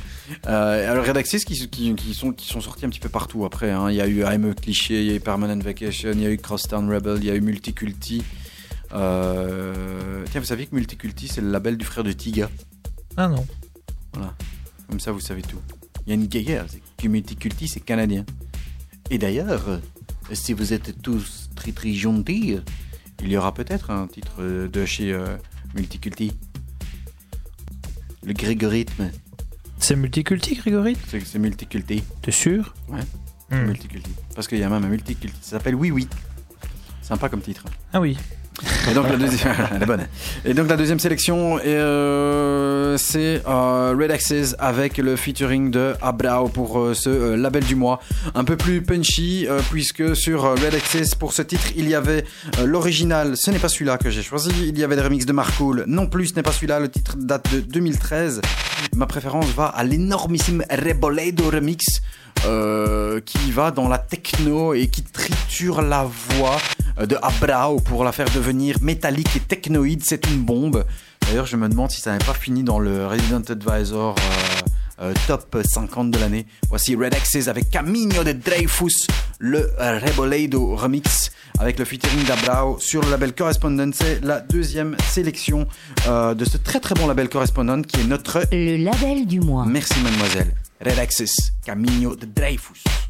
[0.47, 3.71] Euh, alors Redaxis qui, qui, qui sont, qui sont sortis un petit peu partout après.
[3.71, 3.89] hein.
[3.89, 6.25] Il y a eu I'm a Cliché, il y a eu Permanent Vacation, il y
[6.25, 8.23] a eu Crosstown Rebel, il y a eu Multiculti.
[8.93, 12.49] Euh, Tiens, vous saviez que Multiculti c'est le label du frère de Tiga?
[13.17, 13.45] Ah non.
[14.89, 15.59] Comme ça, vous savez tout.
[16.05, 16.65] Il y a une guerre,
[16.97, 18.25] que Multiculti c'est canadien.
[19.11, 19.79] Et d'ailleurs,
[20.33, 22.59] si vous êtes tous très très gentils,
[23.21, 25.37] il y aura peut-être un titre euh, de chez euh,
[25.75, 26.31] Multiculti.
[28.23, 29.09] Le Grégorithme,
[29.79, 32.03] C'est multiculti, Grégory c'est c'est Multiculti.
[32.21, 32.73] T'es sûr?
[32.89, 32.99] Ouais.
[33.49, 33.65] Hmm.
[33.67, 34.11] Multiculti.
[34.35, 35.37] Parce qu'il y a même un multiculti.
[35.41, 36.07] Ça s'appelle Oui Oui.
[37.01, 37.63] Sympa comme titre.
[37.93, 38.17] Ah oui.
[38.89, 38.93] Et
[40.53, 46.79] donc la deuxième, sélection, euh, c'est euh, Red Axes avec le featuring de Abrao pour
[46.79, 47.99] euh, ce label du mois.
[48.35, 52.25] Un peu plus punchy puisque sur Red Axes pour ce titre il y avait
[52.65, 53.37] l'original.
[53.37, 54.51] Ce n'est pas celui-là que j'ai choisi.
[54.67, 55.83] Il y avait des remixes de Marcool.
[55.87, 56.79] Non plus, ce n'est pas celui-là.
[56.79, 58.41] Le titre date de 2013.
[58.95, 62.01] Ma préférence va à l'énormissime Reboledo remix.
[62.45, 66.57] Euh, qui va dans la techno et qui triture la voix
[66.99, 70.03] euh, de Abrao pour la faire devenir métallique et technoïde.
[70.05, 70.85] C'est une bombe.
[71.21, 75.13] D'ailleurs, je me demande si ça n'est pas fini dans le Resident Advisor euh, euh,
[75.27, 76.45] top 50 de l'année.
[76.69, 79.07] Voici Red Axes avec Camino de Dreyfus,
[79.39, 83.93] le Reboledo remix avec le featuring d'Abrao sur le label Correspondent.
[83.93, 85.67] C'est la deuxième sélection
[86.07, 89.65] de ce très très bon label Correspondent qui est notre Le label du mois.
[89.65, 90.53] Merci mademoiselle.
[90.81, 93.08] Red Axis, Camino de Dreyfus.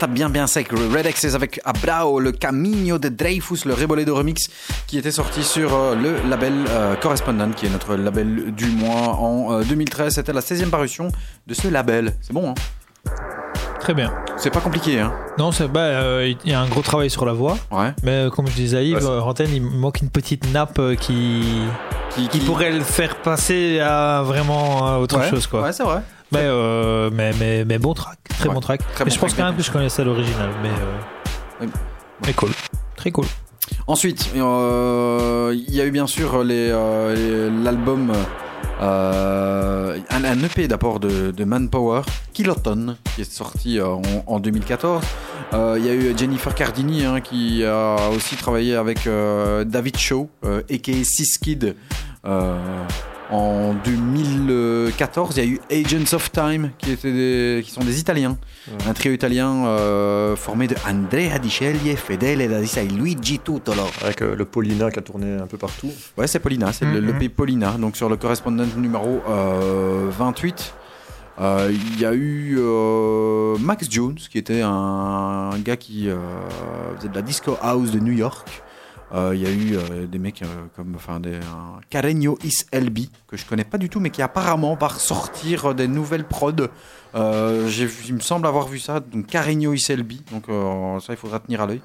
[0.00, 0.68] Tape bien bien sec.
[0.72, 4.48] Red Access avec Abrao, le Camino de Dreyfus, le Reboledo Remix
[4.86, 9.14] qui était sorti sur euh, le label euh, Correspondent qui est notre label du mois
[9.18, 10.14] en euh, 2013.
[10.14, 11.08] C'était la 16e parution
[11.46, 12.14] de ce label.
[12.22, 12.54] C'est bon hein?
[13.80, 14.12] Très bien.
[14.36, 15.12] C'est pas compliqué hein?
[15.38, 17.56] Non, c'est bah, euh, il y a un gros travail sur la voix.
[17.70, 17.92] Ouais.
[18.02, 20.78] Mais euh, comme je disais à Yves, Ouais, euh, Rantaine, il manque une petite nappe
[20.78, 21.42] euh, qui,
[22.14, 25.28] Qui, qui pourrait le faire passer à vraiment euh, autre Ouais.
[25.28, 25.46] chose.
[25.46, 25.62] Quoi.
[25.62, 26.00] Ouais c'est vrai.
[26.32, 28.80] Mais, euh, mais, mais, mais bon track, très Ouais, bon track.
[28.94, 30.50] très mais bon je pense quand même que je connaissais l'original.
[30.62, 31.68] Mais, euh, Oui.
[32.26, 32.50] mais cool,
[32.96, 33.26] très cool.
[33.86, 38.12] Ensuite, euh, il y a eu bien sûr l'album,
[38.80, 42.02] euh, un, un EP d'abord de, de Manpower,
[42.32, 45.02] Kiloton, qui est sorti en, en 2014.
[45.52, 49.08] Euh, Il y a eu Jennifer Cardini hein, qui a aussi travaillé avec
[49.66, 51.74] David Shaw, aka Siskid.
[53.32, 58.00] En 2014, il y a eu Agents of Time, qui, étaient des- qui sont des
[58.00, 58.36] Italiens.
[58.88, 63.82] Un trio italien euh, formé de Andrea Di Sceglie, Fedele D'Adissa et Luigi Tutolo.
[64.02, 65.90] Avec euh, le Paulina qui a tourné un peu partout.
[66.18, 67.06] Ouais, c'est Paulina, c'est le Mhm.
[67.06, 70.74] l'EP Paulina, donc sur le correspondant numéro euh, 28.
[71.40, 76.16] Euh, Il y a eu euh, Max Jones, qui était un, gars qui euh,
[76.96, 78.48] faisait de la disco house de New York.
[79.12, 80.46] Euh, Il y a eu euh, des mecs euh,
[80.76, 81.40] comme enfin, des,
[81.88, 82.64] Carreño Is
[83.26, 86.68] que je connais pas du tout, mais qui apparemment va ressortir des nouvelles prods
[87.14, 91.60] il me semble avoir vu ça, donc Carigno Iselby, donc euh, ça il faudra tenir
[91.60, 91.80] à l'œil.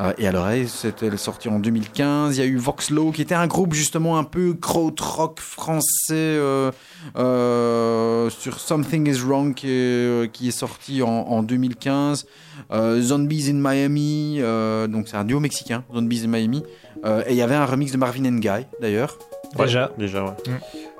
[0.00, 2.36] Euh, et à l'oreille, c'était sorti en 2015.
[2.36, 6.70] Il y a eu Voxlow, qui était un groupe justement un peu krautrock français euh,
[7.16, 12.26] euh, sur Something Is Wrong, qui est, euh, qui est sorti en, en 2015.
[12.72, 16.62] Euh, Zombies in Miami, euh, donc c'est un duo mexicain, Zombies in Miami.
[17.04, 19.18] Euh, et il y avait un remix de Marvin and Guy, d'ailleurs.
[19.58, 19.90] Déjà.
[19.98, 20.32] Déjà, ouais.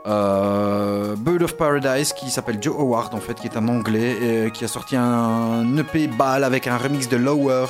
[0.06, 4.50] Euh, Bird of Paradise qui s'appelle Joe Howard en fait qui est un anglais et
[4.50, 7.66] qui a sorti un EP ball avec un remix de Lower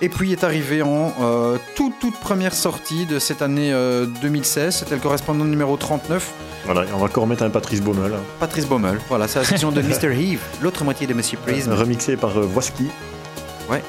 [0.00, 4.76] et puis est arrivé en euh, toute toute première sortie de cette année euh, 2016
[4.78, 6.30] c'était le correspondant numéro 39
[6.64, 8.22] Voilà, et on va encore remettre un Patrice Baumel, hein.
[8.40, 10.10] Patrice Baumel voilà c'est la section de Mr.
[10.12, 12.86] Heave l'autre moitié de Monsieur Prism remixé par euh, Voiski.
[13.70, 13.82] ouais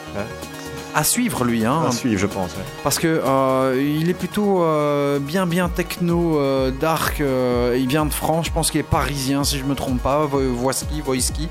[0.97, 2.51] à suivre lui hein À suivre, je pense.
[2.51, 2.63] ouais.
[2.81, 8.05] parce que euh, il est plutôt euh, bien bien techno euh, dark euh, il vient
[8.05, 11.49] de France je pense qu'il est parisien si je me trompe pas Vo- Voiski Voiski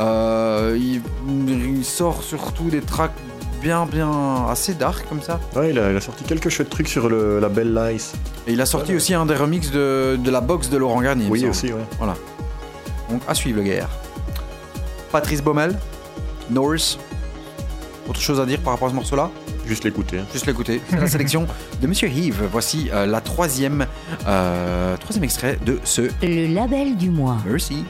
[0.00, 1.00] Euh, il,
[1.48, 3.12] il sort surtout des tracks
[3.62, 6.88] bien bien assez dark comme ça Ouais, il a, il a sorti quelques chouettes trucs
[6.88, 8.12] sur le label Lice.
[8.46, 11.26] et il a sorti aussi un des remixes de, de la box de Laurent Garnier
[11.30, 11.80] Oui, aussi, ouais.
[11.98, 12.14] voilà
[13.10, 13.88] donc à suivre le guerre
[15.10, 15.78] Patrice Baumel
[16.50, 16.98] Norris
[18.08, 19.30] autre chose à dire par rapport à ce morceau là
[19.64, 20.18] Juste l'écouter.
[20.18, 20.24] hein.
[20.32, 20.80] Juste l'écouter.
[20.90, 21.46] C'est la sélection
[21.80, 22.42] de Monsieur Heave.
[22.50, 23.86] Voici euh, la troisième,
[24.26, 27.36] euh, troisième extrait de ce Le label du mois.
[27.46, 27.84] Mercy.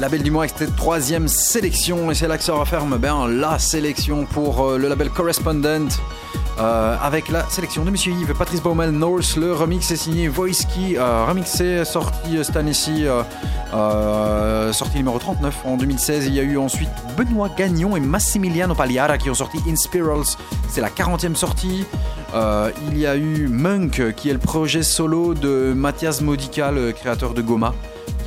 [0.00, 2.10] Label du mois cette troisième sélection.
[2.10, 5.90] Et c'est là que se referme ben, la sélection pour euh, le label Correspondent.
[6.58, 9.36] euh, avec la sélection de Monsieur Yves, Patrice Baumel, Norse.
[9.36, 13.04] Le remix est signé Voiski, euh, remixé, sorti euh, cette année-ci,
[14.72, 16.26] sorti numéro 39 en 2016.
[16.26, 20.36] Il y a eu ensuite Benoît Gagnon et Massimiliano Pagliara qui ont sorti In Spirals.
[20.68, 21.84] C'est la 40e sortie.
[22.88, 27.34] Il y a eu Monk qui est le projet solo de Mathias Modica, le créateur
[27.34, 27.74] de Goma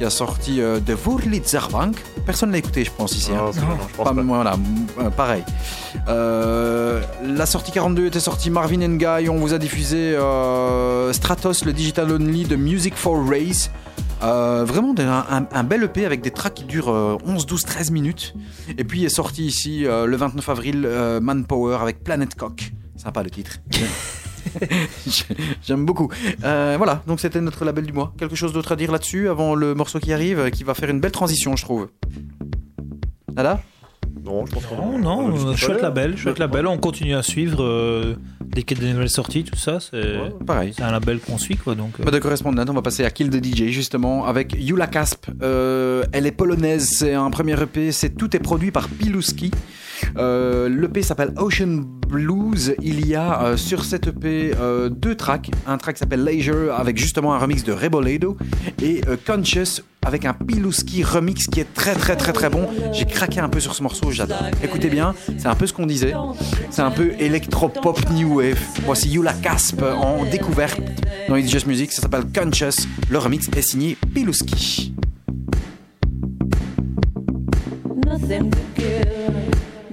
[0.03, 1.95] qui a sorti euh, de Wurlitzerbank.
[2.25, 3.31] Personne l'a écouté, je pense, ici.
[3.31, 3.37] hein.
[3.37, 3.59] Non, je
[3.95, 4.21] pense Pas- pas.
[4.21, 4.57] Voilà,
[4.99, 5.43] euh, pareil.
[6.09, 9.29] Euh, la sortie 42 était sortie Marvin and Guy.
[9.29, 13.71] On vous a diffusé euh, Stratos, le digital only de Music for Race.
[14.23, 17.63] Euh, vraiment un, un- un bel EP avec des tracks qui durent euh, 11, 12,
[17.63, 18.33] 13 minutes.
[18.77, 20.89] Et puis est sorti ici euh, le 29 avril
[21.21, 22.73] Manpower avec Planet Cock.
[22.97, 23.51] Sympa le titre.
[25.63, 26.09] J'aime beaucoup.
[26.43, 28.13] Euh, voilà, donc c'était notre label du mois.
[28.17, 30.89] Quelque chose d'autre à dire là-dessus avant le morceau qui arrive, euh, qui va faire
[30.89, 31.89] une belle transition, je trouve.
[33.35, 33.61] Nada
[34.23, 34.75] Non, je pense pas.
[34.75, 36.67] Non, non, On a euh, chouette label, chouette label.
[36.67, 39.79] On continue à suivre euh, dès qu'il y a des nouvelles sorties, tout ça.
[39.79, 40.73] C'est Pareil.
[40.75, 41.75] c'est un label qu'on suit, quoi.
[41.75, 44.87] Donc, euh, Pas de correspondante, on va passer à Kill the DJ justement avec Yula
[44.87, 45.25] Casp.
[45.41, 49.51] Euh, elle est polonaise, c'est un premier EP, c'est tout est produit par Piluski.
[50.17, 52.75] Euh, L'EP s'appelle Ocean Blues.
[52.81, 55.49] Il y a euh, sur cet EP euh, deux tracks.
[55.67, 58.37] Un track s'appelle Leisure avec justement un remix de Rebolado
[58.81, 62.67] et Conscious avec un Piluski remix qui est très très très très bon.
[62.91, 64.43] J'ai craqué un peu sur ce morceau, j'adore.
[64.61, 66.13] Écoutez bien, c'est un peu ce qu'on disait.
[66.69, 68.59] C'est un peu électro-pop new wave.
[68.85, 70.81] Voici Yula Casp en découverte
[71.29, 71.91] dans It's Just Music.
[71.91, 72.87] Ça s'appelle Conscious.
[73.09, 73.97] Le remix est signé
[78.75, 79.22] give,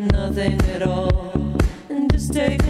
[0.00, 1.56] nothing at all.
[1.88, 2.62] And just take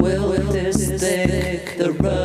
[0.00, 2.19] quilt is thick, the rug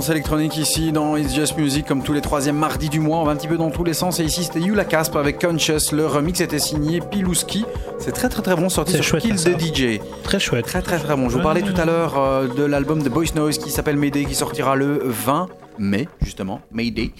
[0.00, 3.18] électronique ici dans It's Just Music comme tous les troisièmes mardis du mois.
[3.18, 5.40] On va un petit peu dans tous les sens et ici c'était Yula Casp avec
[5.40, 5.92] Conscious.
[5.92, 7.64] Le remix était signé Pilouski.
[7.98, 10.00] C'est très très très bon sorti sur chouette, Kill the DJ.
[10.22, 10.66] Très chouette.
[10.66, 11.28] Très très très bon.
[11.28, 14.24] Je vous parlais tout à l'heure euh, de l'album de Boys Noise qui s'appelle Mayday
[14.24, 16.60] qui sortira le 20 mai justement.
[16.70, 17.12] Mayday.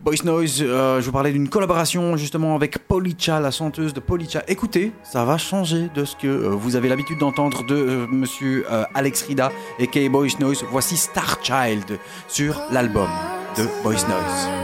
[0.00, 4.42] Boys Noise, euh, je vous parlais d'une collaboration justement avec Policha, la chanteuse de Policha.
[4.48, 8.66] Écoutez, ça va changer de ce que euh, vous avez l'habitude d'entendre de euh, monsieur
[8.70, 10.62] euh, Alex Rida et K Boys Noise.
[10.70, 13.08] Voici Star Child sur l'album
[13.56, 14.61] de Boys Noise.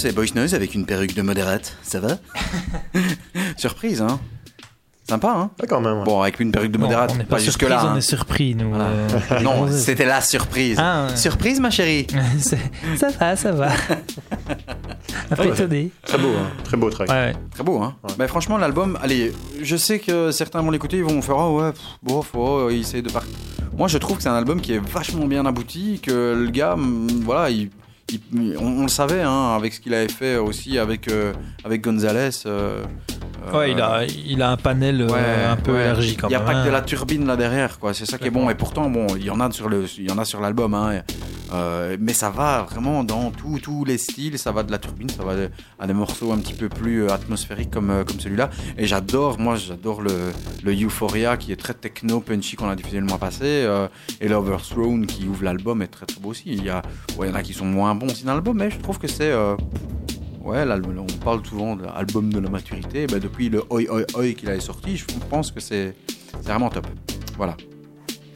[0.00, 1.76] C'est Boys Noise avec une perruque de modérate.
[1.82, 2.16] Ça va?
[3.58, 4.18] Surprise, hein?
[5.06, 5.50] Sympa, hein?
[5.62, 6.04] Ah, quand même.
[6.04, 7.84] Bon, avec une perruque de Non, modérate, on n'est pas, pas jusque surpris, là.
[7.84, 7.96] on hein.
[7.96, 8.70] est surpris, nous.
[8.70, 8.84] Voilà.
[8.86, 10.76] euh, non, on- c'était la surprise.
[10.80, 11.16] Ah, ouais.
[11.16, 12.06] Surprise, ma chérie
[12.96, 13.68] ça va, ça va.
[15.30, 15.48] Un peu Ouais.
[15.50, 15.90] étonné.
[16.06, 16.48] Très beau, hein.
[16.64, 17.10] très beau track.
[17.10, 17.32] Ouais, ouais.
[17.52, 17.94] Très beau, hein.
[18.16, 21.70] Bah, franchement, l'album, allez, je sais que certains vont l'écouter, ils vont faire, ah ouais,
[22.02, 23.34] bon, faut, il essaie de partir.
[23.76, 26.76] Moi, je trouve que c'est un album qui est vachement bien abouti, que le gars,
[27.24, 27.68] voilà, il,
[28.32, 31.32] il- on, on le savait, hein, avec ce qu'il avait fait aussi avec, euh,
[31.64, 32.30] avec Gonzalez.
[32.46, 32.82] euh,
[33.54, 35.18] Ouais, euh, il a, il a un panel Ouais,
[35.50, 35.82] un peu ouais.
[35.82, 36.46] élargi quand Il n'y a même.
[36.48, 37.94] pas que de la turbine là derrière, quoi.
[37.94, 38.50] C'est ça qui est bon.
[38.50, 40.74] Et pourtant, bon, il y en a sur le, il y en a sur l'album,
[40.74, 41.00] hein.
[41.52, 44.38] Euh, mais ça va vraiment dans tous les styles.
[44.38, 45.32] Ça va de la turbine, ça va
[45.78, 48.50] à des morceaux un petit peu plus euh, atmosphériques comme euh, comme celui-là.
[48.78, 50.12] Et j'adore, moi, j'adore le
[50.62, 53.40] le Euphoria qui est très techno punchy qu'on a diffusé le mois passé.
[53.44, 53.88] euh,
[54.20, 56.44] et l'Overthrown qui ouvre l'album est très très beau aussi.
[56.46, 56.82] Il y a,
[57.18, 58.98] ouais, il y en a qui sont moins bons aussi dans l'album, mais je trouve
[58.98, 59.56] que c'est euh,
[60.42, 63.06] Ouais, l'album- on parle souvent de l'album de la maturité.
[63.06, 65.94] Ben, depuis le Oi Oi Oi qu'il avait sorti, je pense que c'est
[66.42, 66.86] vraiment top.
[67.36, 67.56] Voilà.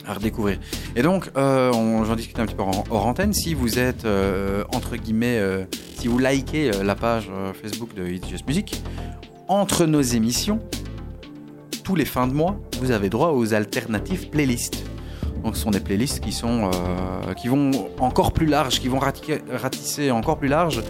[0.07, 0.59] À redécouvrir.
[0.96, 3.32] Et donc, euh, j'en discutais un petit peu hors antenne.
[3.32, 5.64] Si vous êtes, euh, entre guillemets, euh,
[5.98, 7.30] si vous likez la page
[7.61, 8.82] Facebook de It's Just Music,
[9.48, 10.59] entre nos émissions,
[11.84, 14.84] tous les fins de mois, vous avez droit aux alternatives playlists.
[15.42, 16.70] Donc, ce sont des playlists qui, sont,
[17.36, 20.82] qui vont encore plus larges, qui vont rati- ratisser encore plus large,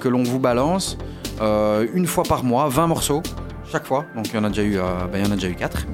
[0.00, 0.98] que l'on vous balance
[1.40, 3.22] une fois par mois, 20 morceaux
[3.70, 4.04] chaque fois.
[4.14, 4.76] Donc, il y en a déjà eu,
[5.10, 5.86] ben, il y en a déjà eu 4.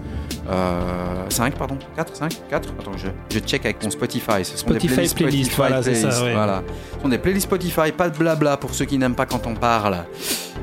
[1.29, 4.45] 5, pardon 4, 5, 4 Attends, je, je check avec mon Spotify.
[4.45, 6.33] Ce sont Spotify des playlists playlist, Spotify voilà, c'est ça, ouais.
[6.35, 6.63] voilà.
[6.97, 9.55] Ce sont des playlists Spotify, pas de blabla pour ceux qui n'aiment pas quand on
[9.55, 9.99] parle.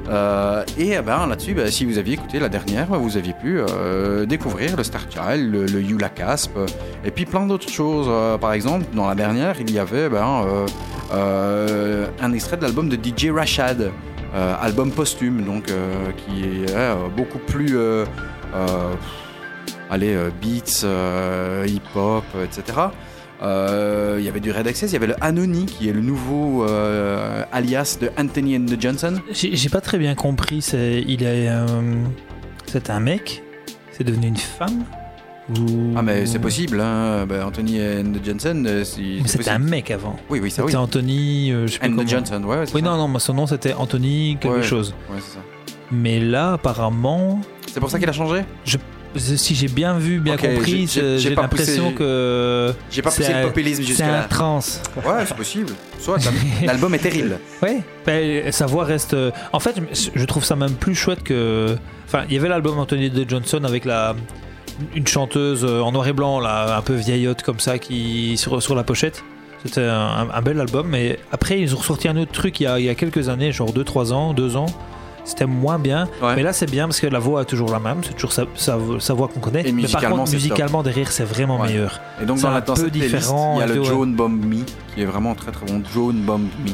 [0.10, 3.60] Euh, et eh ben, là-dessus, ben, si vous aviez écouté la dernière, vous aviez pu
[3.60, 6.66] euh, découvrir le Star Child, le, le Yula Casp, euh,
[7.06, 8.08] et puis plein d'autres choses.
[8.10, 10.66] Euh, par exemple, dans la dernière, il y avait ben, euh,
[11.14, 13.92] euh, un extrait de l'album de DJ Rashad,
[14.36, 17.78] euh, album posthume, donc euh, qui est euh, beaucoup plus.
[17.78, 18.06] euh,
[18.56, 18.93] euh,
[19.89, 22.78] allez, euh, beats, euh, hip-hop, euh, etc.
[24.20, 26.66] Il y avait du Red Access, il y avait le Anony qui est le nouveau
[27.51, 29.16] alias de Anthony and the Johnson.
[29.32, 30.61] J'ai pas très bien compris.
[30.61, 31.49] C'est, il est,
[32.66, 33.41] c'est un mec?
[33.91, 34.83] C'est devenu une femme?
[35.57, 35.93] Ou...
[35.95, 37.25] Ah mais c'est possible, hein.
[37.28, 40.16] Ben, Anthony and the Johnson, Mais c'était un mec avant.
[40.29, 40.83] Oui, oui, ça C'était oui.
[40.83, 41.51] Anthony.
[41.51, 42.86] euh, je sais And Johnson, ouais, Oui, ça.
[42.86, 44.93] non, non, moi, son nom c'était Anthony quelque Ouais, chose.
[45.09, 45.39] Ouais, c'est ça.
[45.91, 48.41] Mais là, apparemment, C'est pour ça qu'il a changé?
[48.63, 48.78] je,
[49.16, 52.74] si j'ai bien vu, bien compris, j'ai- c'est- l'impression que.
[52.92, 54.24] J'ai pas c'est poussé le un- populisme C'est jusqu'à un là.
[54.30, 54.60] trans.
[54.98, 55.74] Ouais, c'est possible.
[56.00, 56.18] Soit
[56.66, 57.40] l'album est terrible.
[57.64, 59.14] Ouais, ben, sa voix reste.
[59.14, 59.76] euh, En fait,
[60.16, 61.76] je trouve ça même plus chouette que.
[62.08, 64.16] Enfin, il y avait l'album Anthony de Johnson avec la
[64.96, 68.62] une chanteuse euh, en noir et blanc, là, un peu vieillotte comme ça, qui sur,
[68.64, 69.24] sur la pochette.
[69.66, 72.68] C'était un, un bel album, mais après ils ont ressorti un autre truc il y
[72.68, 74.68] a, il y a quelques années, genre 2-3 ans, 2 ans.
[75.30, 76.36] C'était moins bien, Ouais.
[76.36, 78.43] mais là c'est bien parce que la voix est toujours la même, c'est toujours sa,
[78.56, 79.68] sa, sa voix qu'on connaît.
[79.68, 81.68] Et mais par contre, musicalement derrière c'est vraiment Ouais.
[81.68, 82.00] meilleur.
[82.22, 83.84] Et donc C'est dans, un la, dans peu cette playlist, différent il y a le.
[83.84, 84.64] Joan Bomb Me
[84.96, 85.82] qui est vraiment très très bon.
[85.93, 86.72] Joan Bomb Me.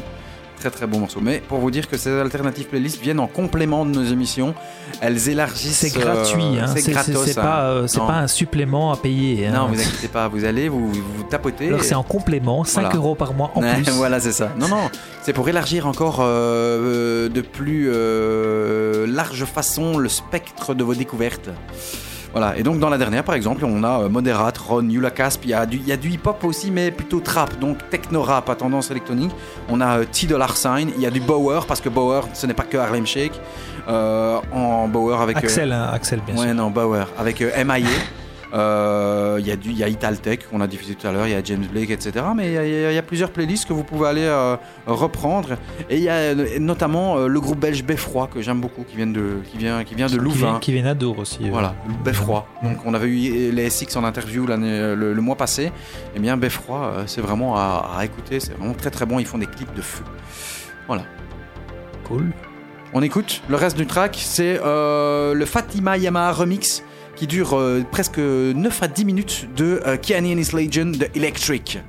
[0.66, 1.20] Très très bon morceau.
[1.22, 4.56] Mais pour vous dire que ces alternatives playlists viennent en complément de nos émissions.
[5.00, 5.78] Elles élargissent.
[5.78, 6.74] C'est gratuit, euh, hein.
[6.76, 7.24] c'est gratos.
[7.24, 7.44] c'est hein.
[7.44, 8.08] pas, euh, c'est Non.
[8.08, 9.46] pas un supplément à payer.
[9.46, 9.52] hein.
[9.54, 11.68] Non, vous inquiétez pas, vous allez, vous, vous tapotez.
[11.68, 12.96] Alors c'est en complément, 5 Voilà.
[12.96, 13.88] euros par mois en plus.
[13.92, 14.54] voilà, c'est ça.
[14.58, 14.90] Non, non,
[15.22, 20.96] c'est pour élargir encore euh, euh, de plus euh, large façon le spectre de vos
[20.96, 21.50] découvertes.
[22.36, 25.46] Voilà, et donc dans la dernière, par exemple, on a euh, Moderate, Ron, Yula Casp,
[25.46, 29.32] il y a du, du hip-hop aussi, mais plutôt trap, donc techno-rap à tendance électronique.
[29.70, 32.46] On a euh, T Dollar Sign, il y a du Bauer, parce que Bauer, ce
[32.46, 33.40] n'est pas que Harlem Shake.
[33.88, 35.38] Euh, en Bauer avec...
[35.38, 36.56] Axel, hein, Axel bien ouais, sûr.
[36.56, 37.08] non, Bauer.
[37.18, 37.52] Avec euh,
[38.56, 41.28] Euh, Il y a du, il y a Italtech qu'on a diffusé tout à l'heure,
[41.28, 42.26] il y a James Blake, etc.
[42.36, 44.56] Mais il y a- y, y plusieurs playlists que vous pouvez aller euh,
[44.88, 45.58] reprendre.
[45.90, 48.96] Et il y a euh, notamment euh, le groupe belge Beffroi que j'aime beaucoup, qui
[48.96, 50.60] vient de, qui vient, qui vient de Louvain.
[50.62, 51.40] qui vient d'Adour aussi.
[51.44, 51.50] euh.
[51.52, 51.76] Voilà,
[52.06, 52.48] Beffroi.
[52.64, 55.72] Donc on avait eu les SX en interview le, le mois passé.
[56.16, 59.20] Et bien Beffroi, euh, c'est vraiment à, à écouter, c'est vraiment très très bon.
[59.20, 60.04] Ils font des clips de feu.
[60.88, 61.04] Voilà.
[62.08, 62.32] Cool.
[62.94, 63.42] On écoute.
[63.50, 66.84] Le reste du track, c'est euh, le Fatima Yamaha remix
[67.16, 71.08] qui dure euh, presque 9 à 10 minutes de euh, Kiani and His Legend de
[71.16, 71.80] Electric.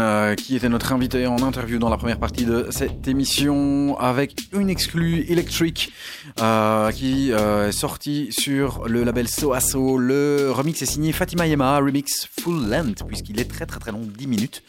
[0.00, 4.34] Euh, qui était notre invité en interview dans la première partie de cette émission, avec
[4.52, 5.92] une exclue électrique
[6.40, 9.98] euh, qui euh, est sortie sur le label Soaso.
[9.98, 14.00] Le remix est signé Fatima Yema, remix full length, puisqu'il est très très très long,
[14.02, 14.62] 10 minutes.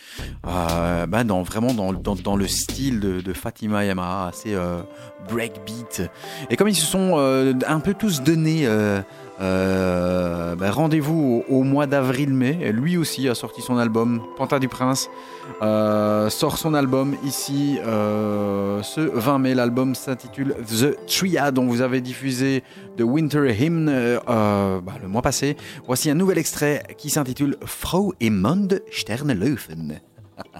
[0.43, 4.55] Bah, dans, vraiment dans, dans, dans le style de, Fatima Yama, assez
[5.29, 6.03] breakbeat.
[6.49, 8.67] Et comme ils se sont un peu tous donnés
[9.41, 15.09] euh, bah, rendez-vous au, mois d'avril-mai, lui aussi a sorti son album, Panta du Prince,
[15.61, 19.55] euh, sort son album ici euh, ce 20 mai.
[19.55, 22.63] L'album s'intitule The Triad, dont vous avez diffusé
[22.97, 23.91] The Winter Hymn
[24.25, 25.57] bah, le mois passé.
[25.85, 28.81] Voici un nouvel extrait qui s'intitule Frau im Monde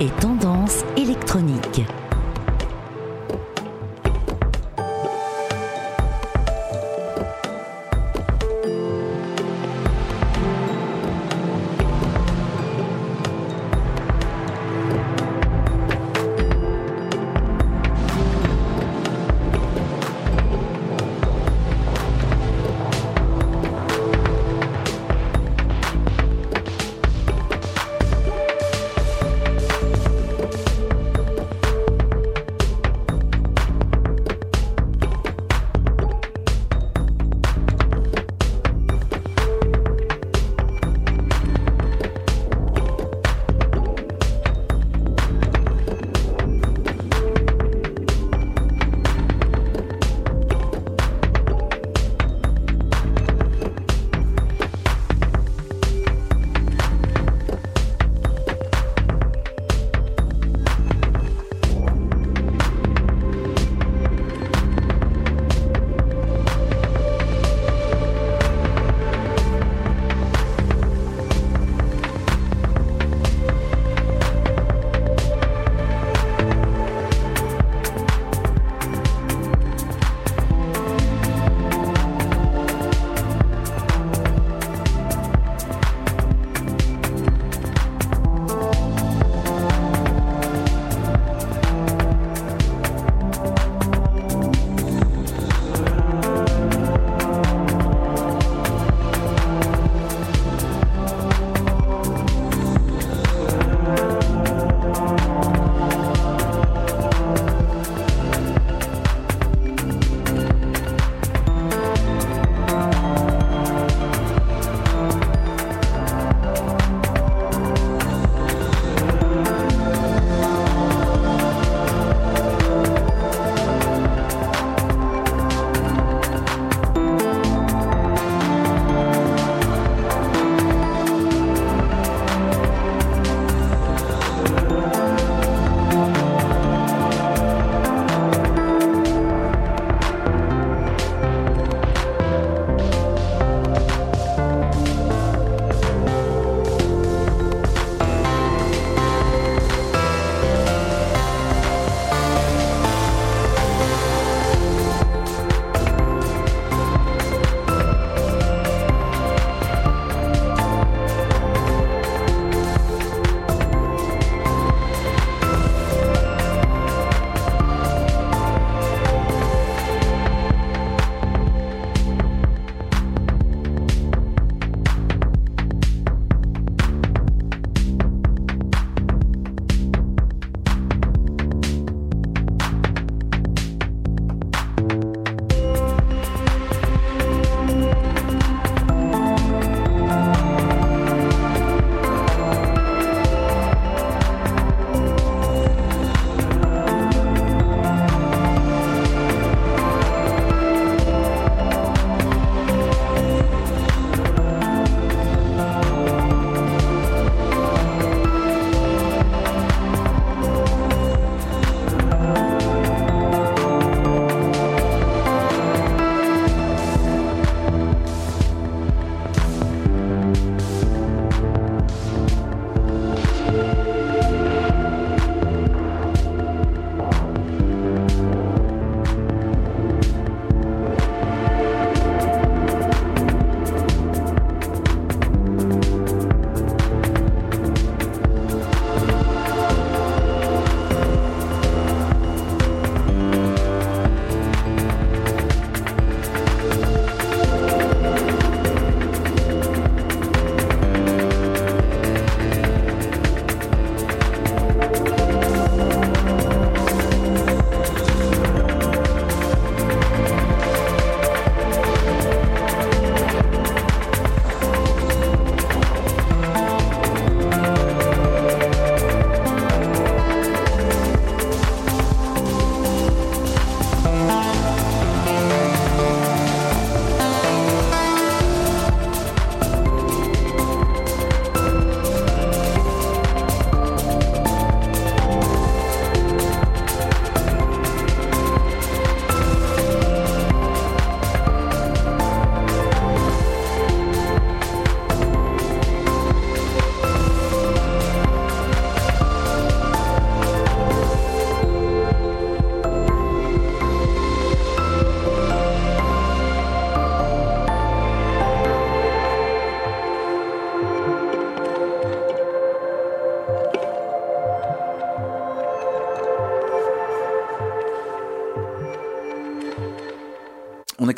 [0.00, 1.82] et tendance électronique.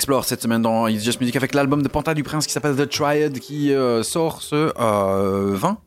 [0.02, 2.74] Explore cette semaine dans It's Just Music avec l'album de Panta du Prince qui s'appelle
[2.74, 5.78] The Triad qui euh, sort ce euh, 20.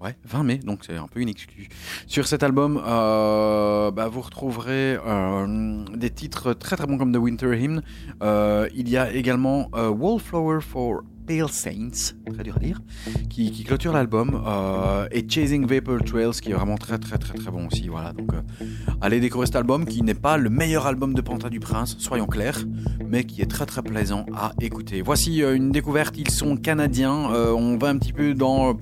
[0.00, 1.66] Ouais, 20 mai, donc c'est un peu une excuse.
[2.06, 7.18] Sur cet album, euh, bah, vous retrouverez euh, des titres très très bons comme The
[7.18, 7.82] Winter Hymn.
[8.22, 12.80] Euh, il y a également euh, Wallflower for Pale Saints, très dur à dire,
[13.28, 17.34] qui, qui clôture l'album, euh, et Chasing Vapor Trails, qui est vraiment très très très
[17.34, 17.88] très bon aussi.
[17.88, 18.64] Voilà, donc euh,
[19.02, 22.26] allez découvrir cet album qui n'est pas le meilleur album de Panta du Prince, soyons
[22.26, 22.64] clairs,
[23.10, 25.02] mais qui est très très plaisant à écouter.
[25.02, 28.74] Voici euh, une découverte, ils sont canadiens, euh, on va un petit peu dans...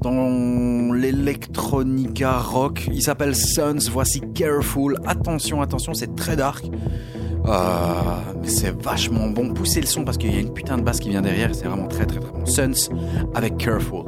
[0.00, 2.88] dans l'électronica rock.
[2.92, 3.90] Il s'appelle Suns.
[3.90, 4.96] Voici Careful.
[5.06, 6.64] Attention, attention, c'est très dark.
[7.46, 7.52] Euh,
[8.40, 9.52] mais c'est vachement bon.
[9.54, 11.54] Poussez le son parce qu'il y a une putain de basse qui vient derrière.
[11.54, 12.46] C'est vraiment très très très bon.
[12.46, 12.90] Suns
[13.34, 14.04] avec Careful.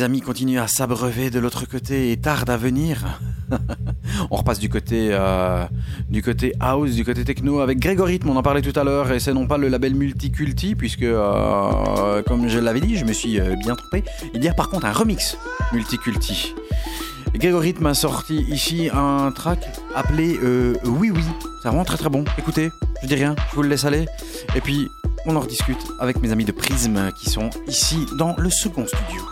[0.00, 3.20] Mes amis continuent à s'abreuver de l'autre côté et tardent à venir,
[4.30, 5.66] on repasse du côté, euh,
[6.08, 9.20] du côté house, du côté techno avec Grégorithme, on en parlait tout à l'heure, et
[9.20, 13.38] c'est non pas le label Multiculti, puisque, euh, comme je l'avais dit, je me suis
[13.38, 14.02] euh, bien trompé.
[14.32, 15.36] Il y a par contre un remix
[15.74, 16.54] Multiculti.
[17.34, 19.58] Grégorithme a sorti ici un track
[19.94, 20.38] appelé
[20.86, 21.22] Oui Oui.
[21.60, 22.24] C'est vraiment très très bon.
[22.38, 22.70] Écoutez,
[23.02, 24.06] je dis rien, je vous le laisse aller.
[24.56, 24.88] Et puis,
[25.26, 29.29] on en rediscute avec mes amis de Prism qui sont ici dans le second studio.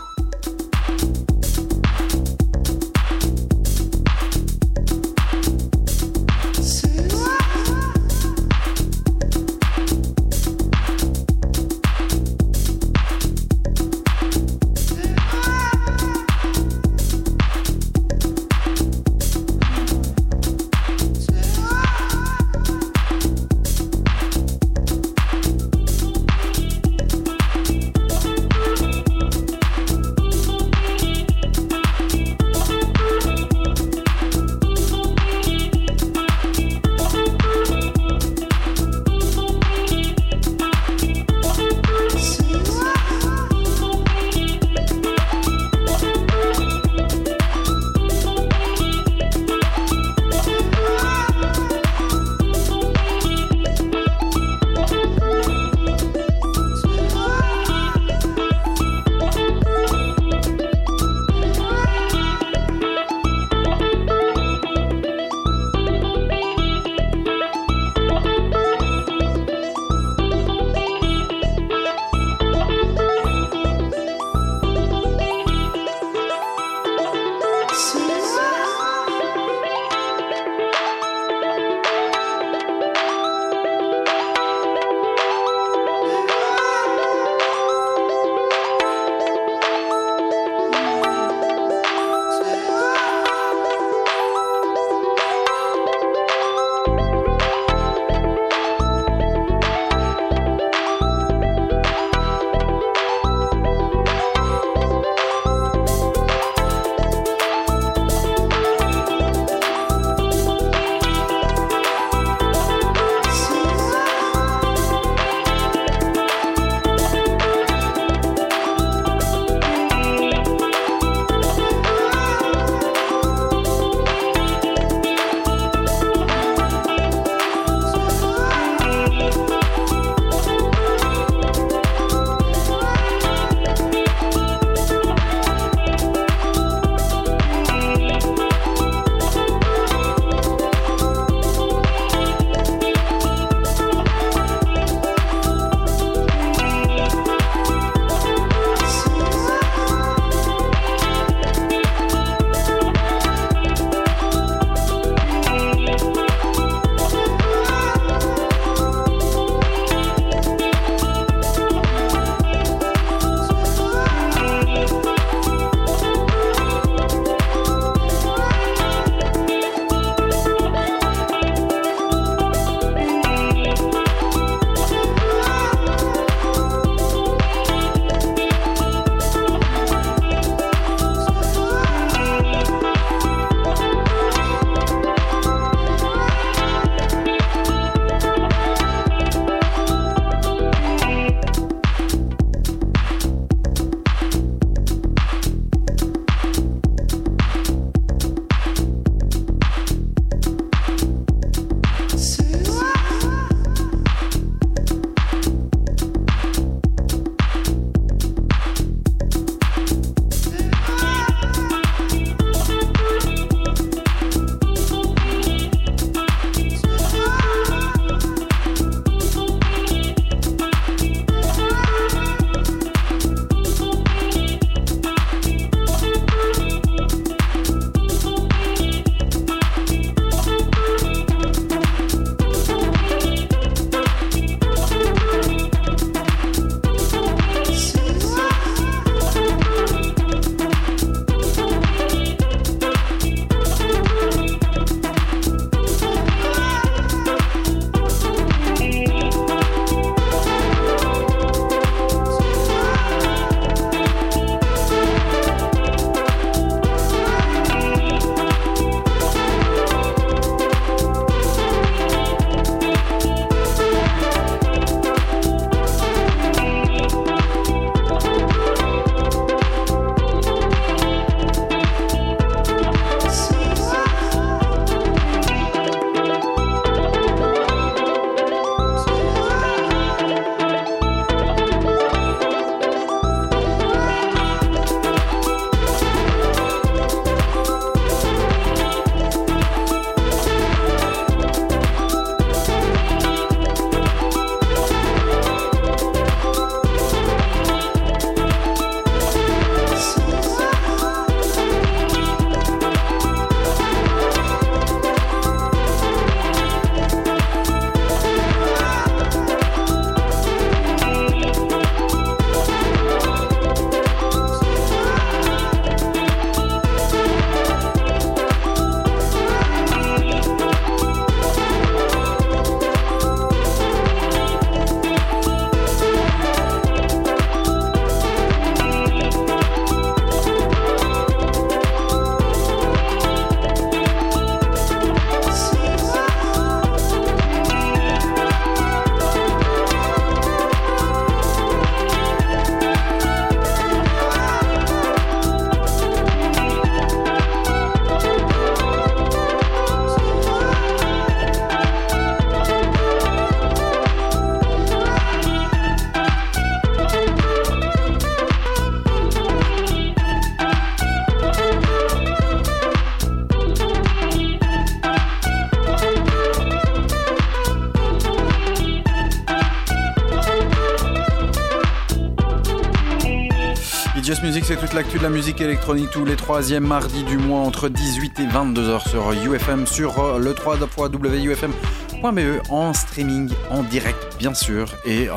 [374.99, 379.07] L'actu de la musique électronique tous les troisièmes mardis du mois entre 18 et 22h
[379.07, 380.75] sur UFM, sur euh, le 3
[381.13, 385.31] wufm.be en streaming, en direct bien sûr, et euh,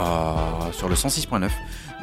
[0.72, 1.48] sur le 106.9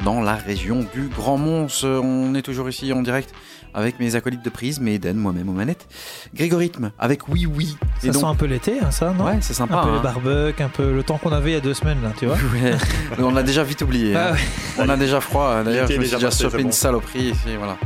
[0.06, 1.84] dans la région du Grand Mons.
[1.84, 3.30] Euh, On est toujours ici en direct
[3.74, 5.86] avec mes acolytes de prise, mais Eden, moi-même aux manettes.
[6.34, 7.76] Grégorithme avec Oui Oui.
[8.02, 9.24] Ça sent un peu l'été, hein, ça, non?
[9.24, 9.80] Ouais, c'est sympa.
[9.80, 9.96] Un peu hein.
[9.96, 12.26] les barbecues, un peu le temps qu'on avait il y a deux semaines, là, tu
[12.26, 12.36] vois.
[12.62, 12.74] Ouais,
[13.18, 14.14] on l'a déjà vite oublié.
[14.16, 14.32] Ah hein.
[14.32, 14.38] ouais.
[14.84, 15.62] On a déjà froid.
[15.64, 17.76] D'ailleurs, L'été je me suis déjà c'est une saloperie ici, voilà.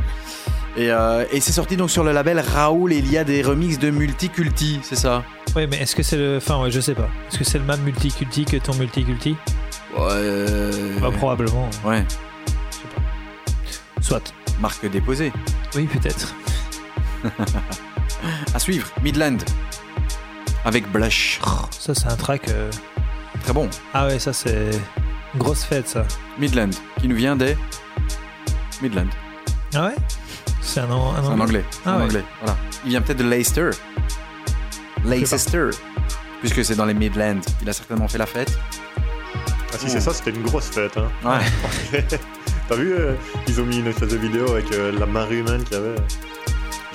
[0.77, 3.41] Et, euh, et c'est sorti donc sur le label Raoul et il y a des
[3.41, 5.23] remixes de Multiculti, c'est ça?
[5.55, 6.37] Oui, mais est-ce que c'est le.
[6.37, 7.07] Enfin, ouais, je sais pas.
[7.29, 9.37] Est-ce que c'est le même multiculti que ton multiculti?
[9.97, 10.35] Ouais.
[10.99, 11.69] Bah, probablement.
[11.85, 12.03] Ouais,
[14.01, 14.33] Soit.
[14.59, 15.31] marque déposée.
[15.75, 16.35] Oui, peut-être.
[18.53, 19.37] À suivre, Midland.
[20.63, 21.39] Avec Blush.
[21.79, 22.49] Ça, c'est un track.
[22.49, 22.71] euh,
[23.43, 23.69] Très bon.
[23.93, 24.71] Ah ouais, ça, c'est.
[25.37, 26.05] Grosse fête, ça.
[26.39, 26.69] Midland,
[27.05, 27.55] qui nous vient des.
[28.81, 29.05] Midland.
[29.75, 29.95] Ah ouais?
[30.59, 31.63] C'est un, an- un anglais.
[31.69, 32.03] C'est Ah ouais.
[32.05, 32.23] anglais.
[32.41, 32.57] Voilà.
[32.83, 33.69] Il vient peut-être de Leicester.
[35.05, 35.69] Leicester.
[36.39, 37.41] Puisque c'est dans les Midlands.
[37.61, 38.57] Il a certainement fait la fête.
[39.71, 40.97] Ah si c'est ça, c'était une grosse fête.
[40.97, 41.09] Hein.
[41.23, 42.01] Ouais.
[42.67, 43.13] T'as vu, euh,
[43.47, 45.95] ils ont mis une espèce de vidéo avec euh, la marée humaine qu'il y avait.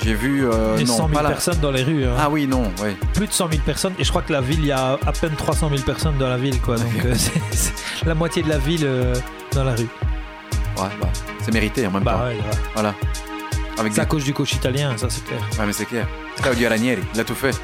[0.03, 0.45] J'ai vu.
[0.51, 2.05] euh, Et non, 100 000 pas la- personnes dans les rues.
[2.05, 2.16] hein.
[2.19, 2.97] Ah oui, non, ouais.
[3.15, 3.93] Plus de 100 000 personnes.
[4.01, 6.28] Et je crois que la ville, il y a à peine 300 000 personnes dans
[6.28, 6.74] la ville, quoi.
[6.77, 7.15] Donc, euh,
[8.07, 9.15] la moitié de la ville euh,
[9.52, 9.89] dans la rue.
[10.78, 11.09] Ouais, bah,
[11.43, 12.24] c'est mérité en même Bah temps.
[12.27, 12.59] ouais, grave.
[12.74, 12.94] Voilà.
[13.78, 15.40] Avec C'est à des- cause du coach italien, ça, c'est clair.
[15.59, 16.06] Ouais, mais c'est clair.
[16.43, 17.59] Claudio Ranieri, il a tout fait.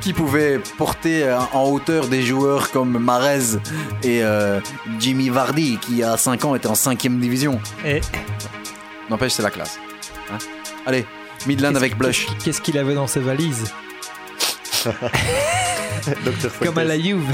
[0.00, 3.56] Qui pouvait porter euh, en hauteur des joueurs comme Marez
[4.02, 4.60] et euh,
[4.98, 8.00] Jimmy Vardy, qui à 5 ans était en 5ème division Et
[9.10, 9.78] N'empêche, c'est la classe.
[10.32, 10.38] Hein
[10.86, 11.04] Allez,
[11.46, 12.26] Midland avec Blush.
[12.44, 13.72] Qu'est-ce qu'il avait dans ses valises?
[16.64, 17.24] Comme à la Juve.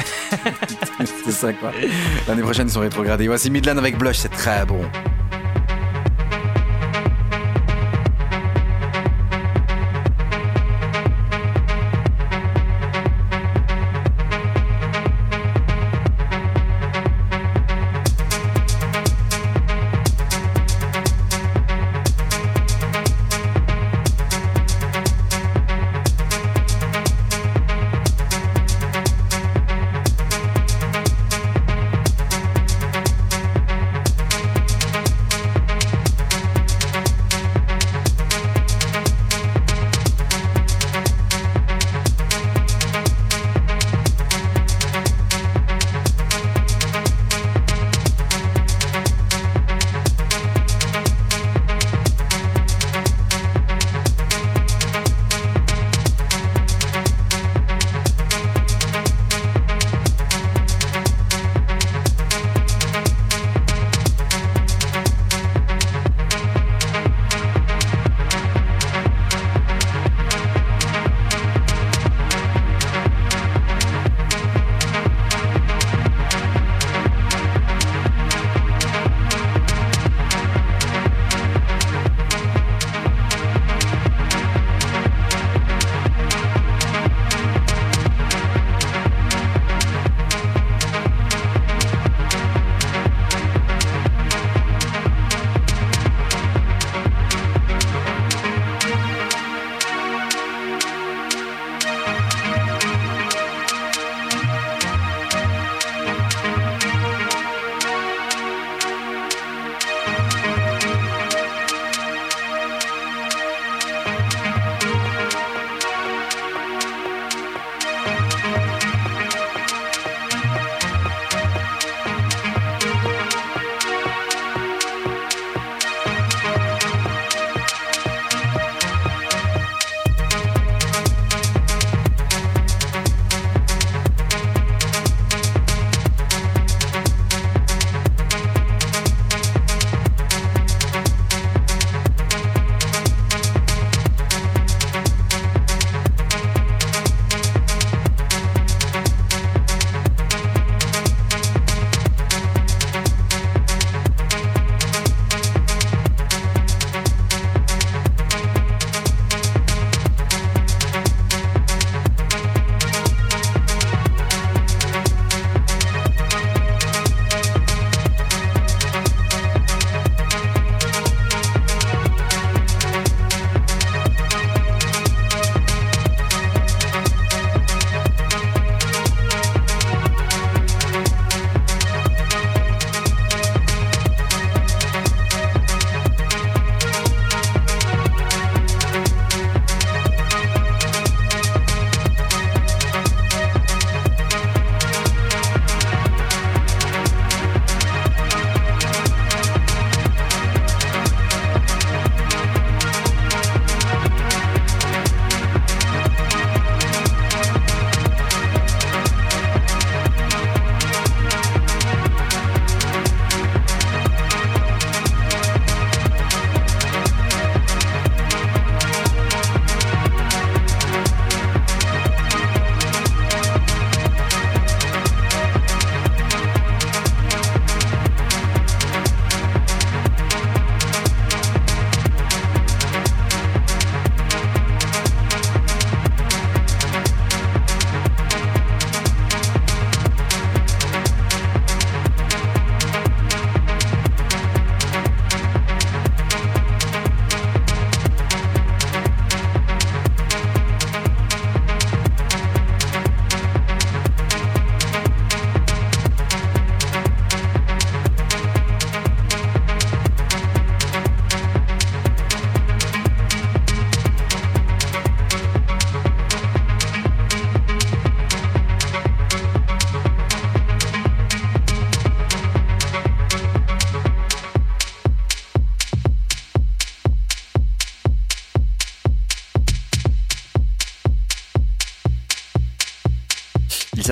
[1.25, 1.73] c'est ça quoi.
[2.29, 3.27] L'année prochaine, ils sont rétrogradés.
[3.27, 4.81] Voici Midland avec Blush, c'est très bon.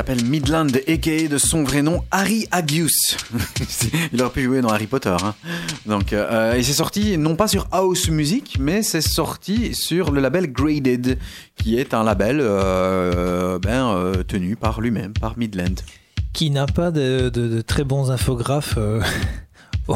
[0.05, 1.29] S'appelle Midland, a.k.a.
[1.29, 3.16] de son vrai nom, Harry Agius.
[4.12, 5.15] Il aurait pu jouer dans Harry Potter.
[5.23, 5.35] hein.
[5.87, 10.20] Donc, euh, et c'est sorti non pas sur House Music, mais c'est sorti sur le
[10.20, 11.19] label Graded,
[11.57, 15.77] qui est un label euh, ben, euh, tenu par lui-même, par Midland.
[16.33, 19.01] Qui n'a pas de, de- de très bons infographes euh,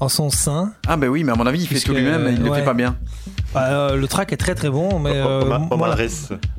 [0.00, 0.72] en- son sein.
[0.88, 2.60] Ah ben oui, mais à mon avis, il fait Puisque, tout lui-même il ouais.
[2.60, 2.96] fait pas bien.
[3.52, 5.10] Bah, euh, le track est très très bon, mais.
[5.12, 5.96] euh, moi, Omares,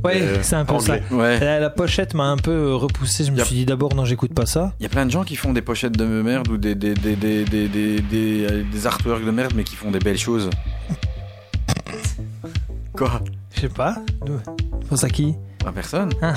[0.04, 1.02] Ouais, euh, c'est un peu anglais.
[1.10, 1.16] ça.
[1.16, 1.40] Ouais.
[1.40, 3.24] La, la pochette m'a un peu repoussé.
[3.24, 4.74] Je me suis dit d'abord, non, j'écoute pas ça.
[4.80, 6.94] Il y a plein de gens qui font des pochettes de merde ou des, des,
[6.94, 10.50] des, des, des, des, des, des artworks de merde, mais qui font des belles choses.
[12.94, 13.22] Quoi?
[13.56, 13.96] Je sais pas.
[14.90, 15.36] Pense à qui?
[15.66, 16.10] À personne.
[16.22, 16.34] Ah.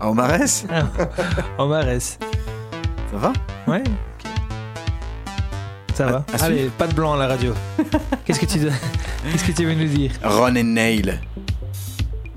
[0.00, 0.40] À Omares
[1.58, 2.00] Omares.
[2.00, 3.32] Ça va?
[3.68, 3.82] Ouais.
[5.96, 6.24] Ça va.
[6.32, 6.72] à Allez, suivre.
[6.72, 7.54] pas de blanc à la radio.
[8.26, 8.70] Qu'est-ce que tu dois-
[9.32, 11.20] Qu'est-ce que tu veux nous dire Ron and Nail.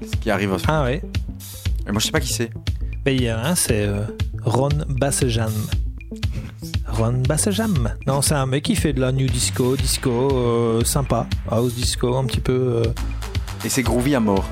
[0.02, 0.54] Ce qui arrive.
[0.54, 1.02] en- Ah ouais.
[1.88, 2.50] Et moi, je sais pas qui c'est.
[3.04, 4.04] Ben, il y a un, c'est euh,
[4.46, 5.52] Ron Bassejam.
[6.88, 7.90] Ron Bassejam.
[8.08, 12.16] Non, c'est un mec qui fait de la new disco, disco euh, sympa, house disco
[12.18, 12.84] un petit peu.
[12.86, 12.92] euh.
[13.66, 14.46] Et c'est groovy à mort.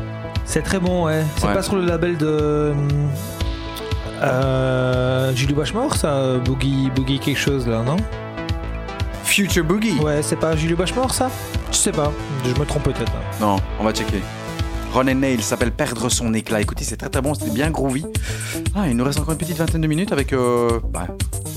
[0.44, 1.24] C'est très bon, ouais.
[1.38, 1.54] C'est Ouais.
[1.54, 2.74] pas sur le label de
[4.22, 7.98] euh, Julie Washmore, ça, Boogie, Boogie quelque chose là, non?
[9.38, 11.30] Future Boogie Ouais, c'est pas Julie Washmore ça?
[11.72, 12.12] Je sais pas,
[12.44, 13.12] je me trompe peut-être.
[13.12, 13.22] hein.
[13.40, 14.24] Non, on va checker.
[14.94, 16.62] Ron and Nail s'appelle Perdre son éclat.
[16.62, 18.06] Écoutez, c'est très très bon, c'est bien groovy.
[18.76, 21.08] Ah, il nous reste encore une petite vingtaine de minutes avec euh, bah,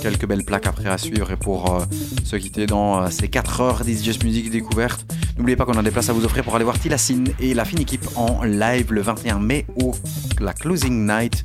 [0.02, 1.84] quelques belles plaques après à suivre et pour euh,
[2.24, 5.06] se quitter dans euh, ces 4 heures Just Music découverte.
[5.38, 7.64] N'oubliez pas qu'on a des places à vous offrir pour aller voir Tilassine et la
[7.64, 9.92] fine équipe en live le 21 mai au
[10.40, 11.44] la closing night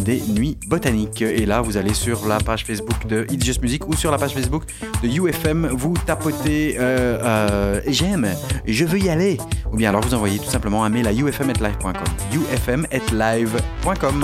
[0.00, 1.22] des Nuits Botaniques.
[1.22, 4.34] Et là, vous allez sur la page Facebook de It's Music ou sur la page
[4.34, 4.64] Facebook
[5.02, 6.76] de UFM, vous tapotez
[7.86, 8.28] j'aime,
[8.66, 9.38] je veux y aller.
[9.72, 12.10] Ou bien alors vous envoyez tout simplement un mail à ufm@live.com.
[12.40, 14.22] ufm@live.com.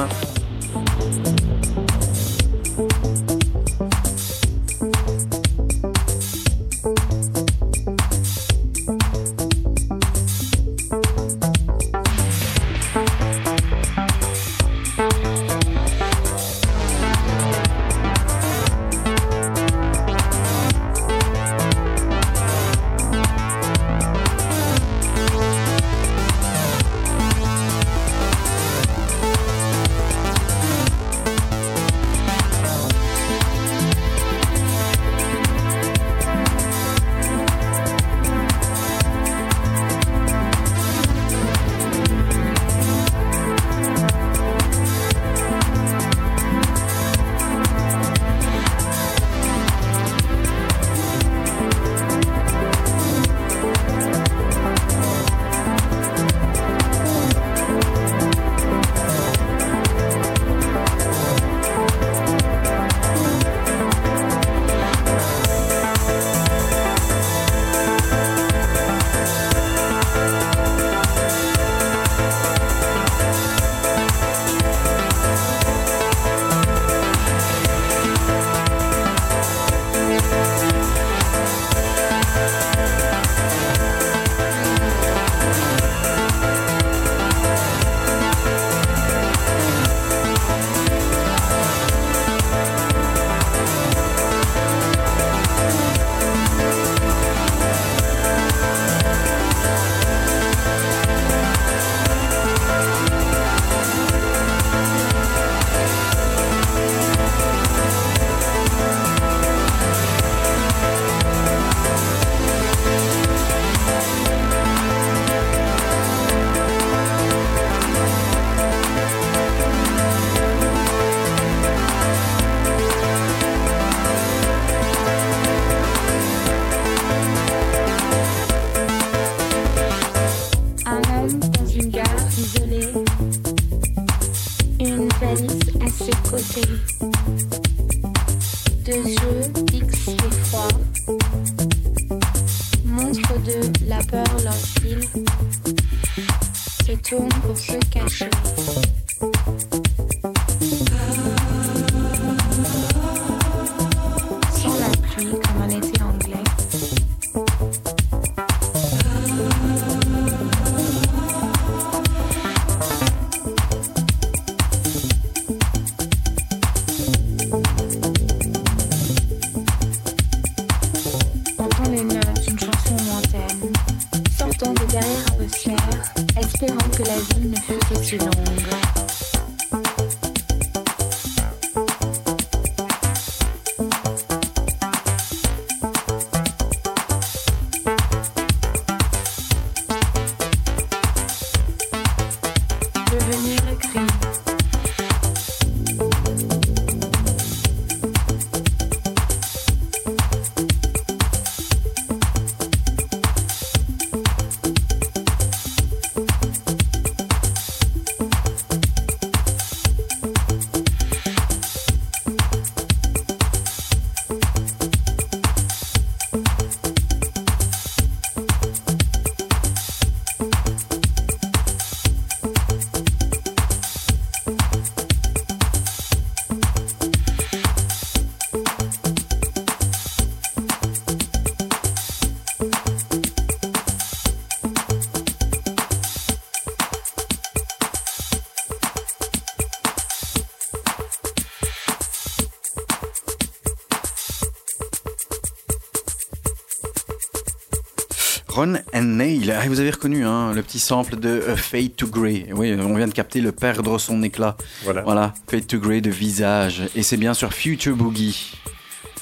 [249.69, 252.47] Vous avez reconnu hein, le petit sample de euh, Fade to Grey.
[252.55, 254.57] Oui, on vient de capter le perdre son éclat.
[254.85, 255.03] Voilà.
[255.03, 256.83] Voilà, Fade to Grey de visage.
[256.97, 258.55] Et c'est bien sur Future Boogie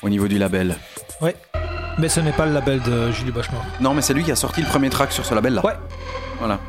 [0.03, 0.77] au niveau du label.
[1.21, 1.35] Ouais.
[1.99, 3.65] Mais ce n'est pas le label de Julie Bochemort.
[3.81, 5.65] Non, mais c'est lui qui a sorti le premier track sur ce label-là.
[5.65, 5.73] Ouais.
[6.39, 6.61] Voilà.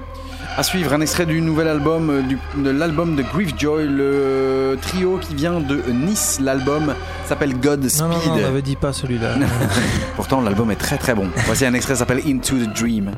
[0.58, 5.20] À suivre, un extrait du nouvel album, euh, du- de l'album de Griefjoy, le trio
[5.20, 6.40] qui vient de Nice.
[6.42, 6.96] L'album
[7.28, 8.02] s'appelle Godspeed.
[8.02, 9.36] Non, non, non, on n'avait dit pas celui-là.
[10.16, 11.30] Pourtant, l'album est très très bon.
[11.46, 13.12] Voici un extrait qui s'appelle Into the Dream.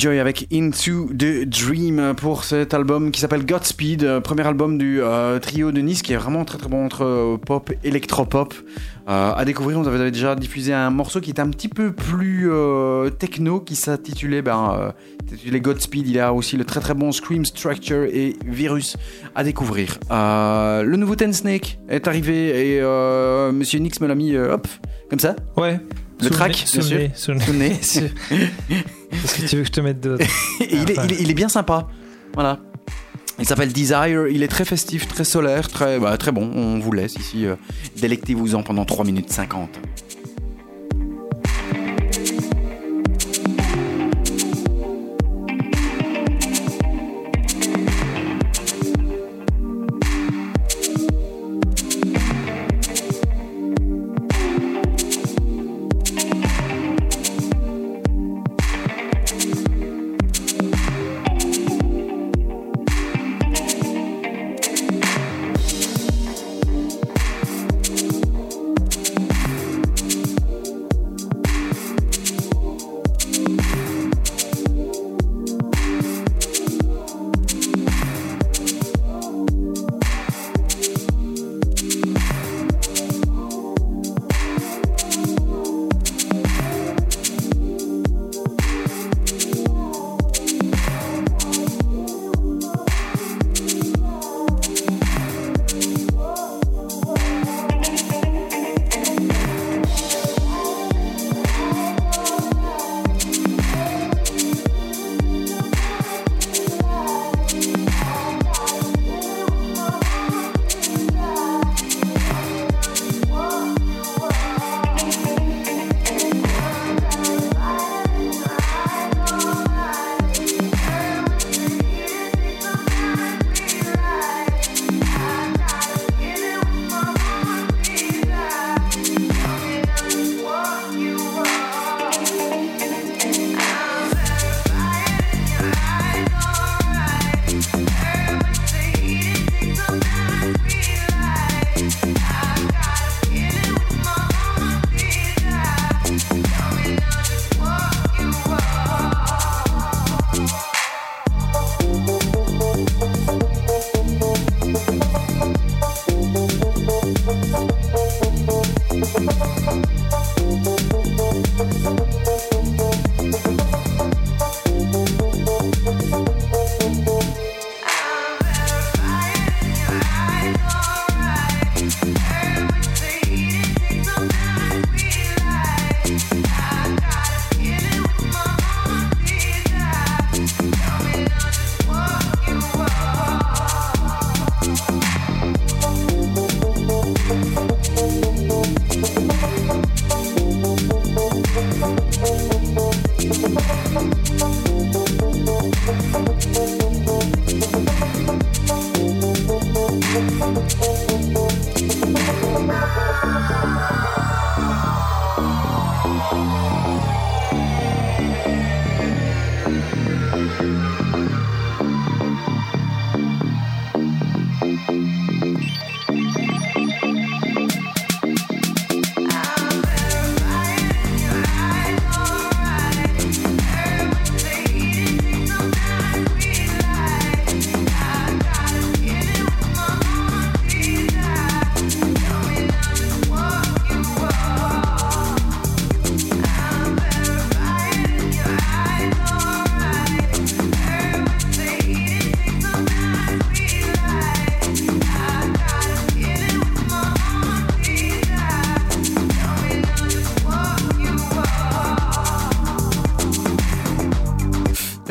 [0.00, 5.02] Griefjoy avec Into the Dream pour cet album qui s'appelle Godspeed, euh, premier album du
[5.02, 8.54] euh, trio de Nice qui est vraiment très très bon entre euh, pop, électropop.
[9.08, 12.50] Euh, à découvrir, on avait déjà diffusé un morceau qui était un petit peu plus
[12.50, 16.06] euh, techno qui s'intitulait ben, intitulé Godspeed.
[16.06, 18.96] Il y a aussi le très très bon Scream Structure et Virus
[19.34, 19.98] à découvrir.
[20.08, 22.80] Le nouveau Ten Snake est arrivé et
[23.52, 24.66] Monsieur Nix me l'a mis hop,
[25.10, 25.36] comme ça.
[25.58, 25.78] Ouais.
[26.22, 26.82] Le track, bien
[27.12, 27.34] sûr.
[27.34, 27.80] le nez,
[29.12, 30.06] Est-ce que tu veux que je te mette.
[30.60, 31.88] Et il, il est bien sympa.
[32.34, 32.58] Voilà.
[33.38, 36.50] Il s'appelle Desire, il est très festif, très solaire, très, bah, très bon.
[36.54, 37.46] On vous laisse ici.
[37.46, 37.56] euh,
[37.96, 39.80] Délectez-vous-en pendant 3 minutes 50.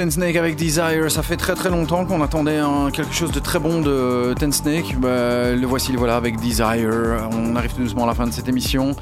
[0.10, 3.38] Ten Snake avec Desire, ça fait très très longtemps qu'on attendait un- quelque chose de
[3.40, 4.95] très bon de Ten Snake.
[4.99, 7.27] Bah, le voici, le voilà avec Desire.
[7.31, 8.95] On arrive tout doucement à la fin de cette émission.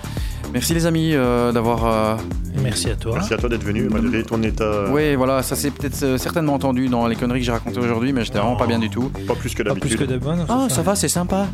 [0.52, 1.86] Merci les amis euh, d'avoir.
[1.86, 2.16] euh,
[2.62, 3.14] Merci à toi.
[3.16, 4.84] Merci à toi d'être venu, malgré ton état.
[4.92, 8.12] Oui, voilà, ça s'est peut-être euh, certainement entendu dans les conneries que j'ai racontées aujourd'hui,
[8.12, 9.10] mais j'étais vraiment pas bien du tout.
[9.26, 10.08] Pas plus que Pas plus que d'habitude.
[10.12, 10.46] de bonnes.
[10.50, 11.48] Ah, ça va, c'est sympa.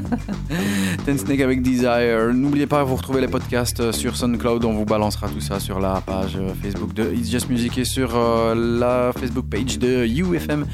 [1.04, 2.32] Ten Snake avec Desire.
[2.32, 4.64] N'oubliez pas, vous retrouvez les podcasts euh, sur SoundCloud.
[4.64, 7.84] On vous balancera tout ça sur la page euh, Facebook de It's Just Music et
[7.84, 10.66] sur euh, la Facebook page de UFM.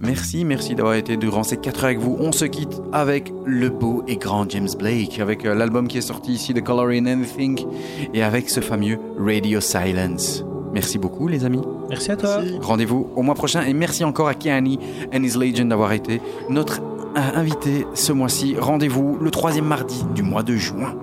[0.00, 2.16] Merci, merci d'avoir été durant ces 4 heures avec vous.
[2.18, 6.02] On se quitte avec le beau et grand James Blake, avec euh, l'album qui est
[6.02, 7.66] sorti ici, The Color in Anything,
[8.14, 10.44] et avec ce fameux Radio Silence.
[10.72, 11.62] Merci beaucoup, les amis.
[11.88, 12.40] Merci à toi.
[12.62, 14.78] Rendez-vous au mois prochain et merci encore à Kiani
[15.12, 16.80] and his Legend d'avoir été notre
[17.14, 18.56] invité ce mois-ci.
[18.58, 20.94] Rendez-vous le troisième mardi du mois de juin.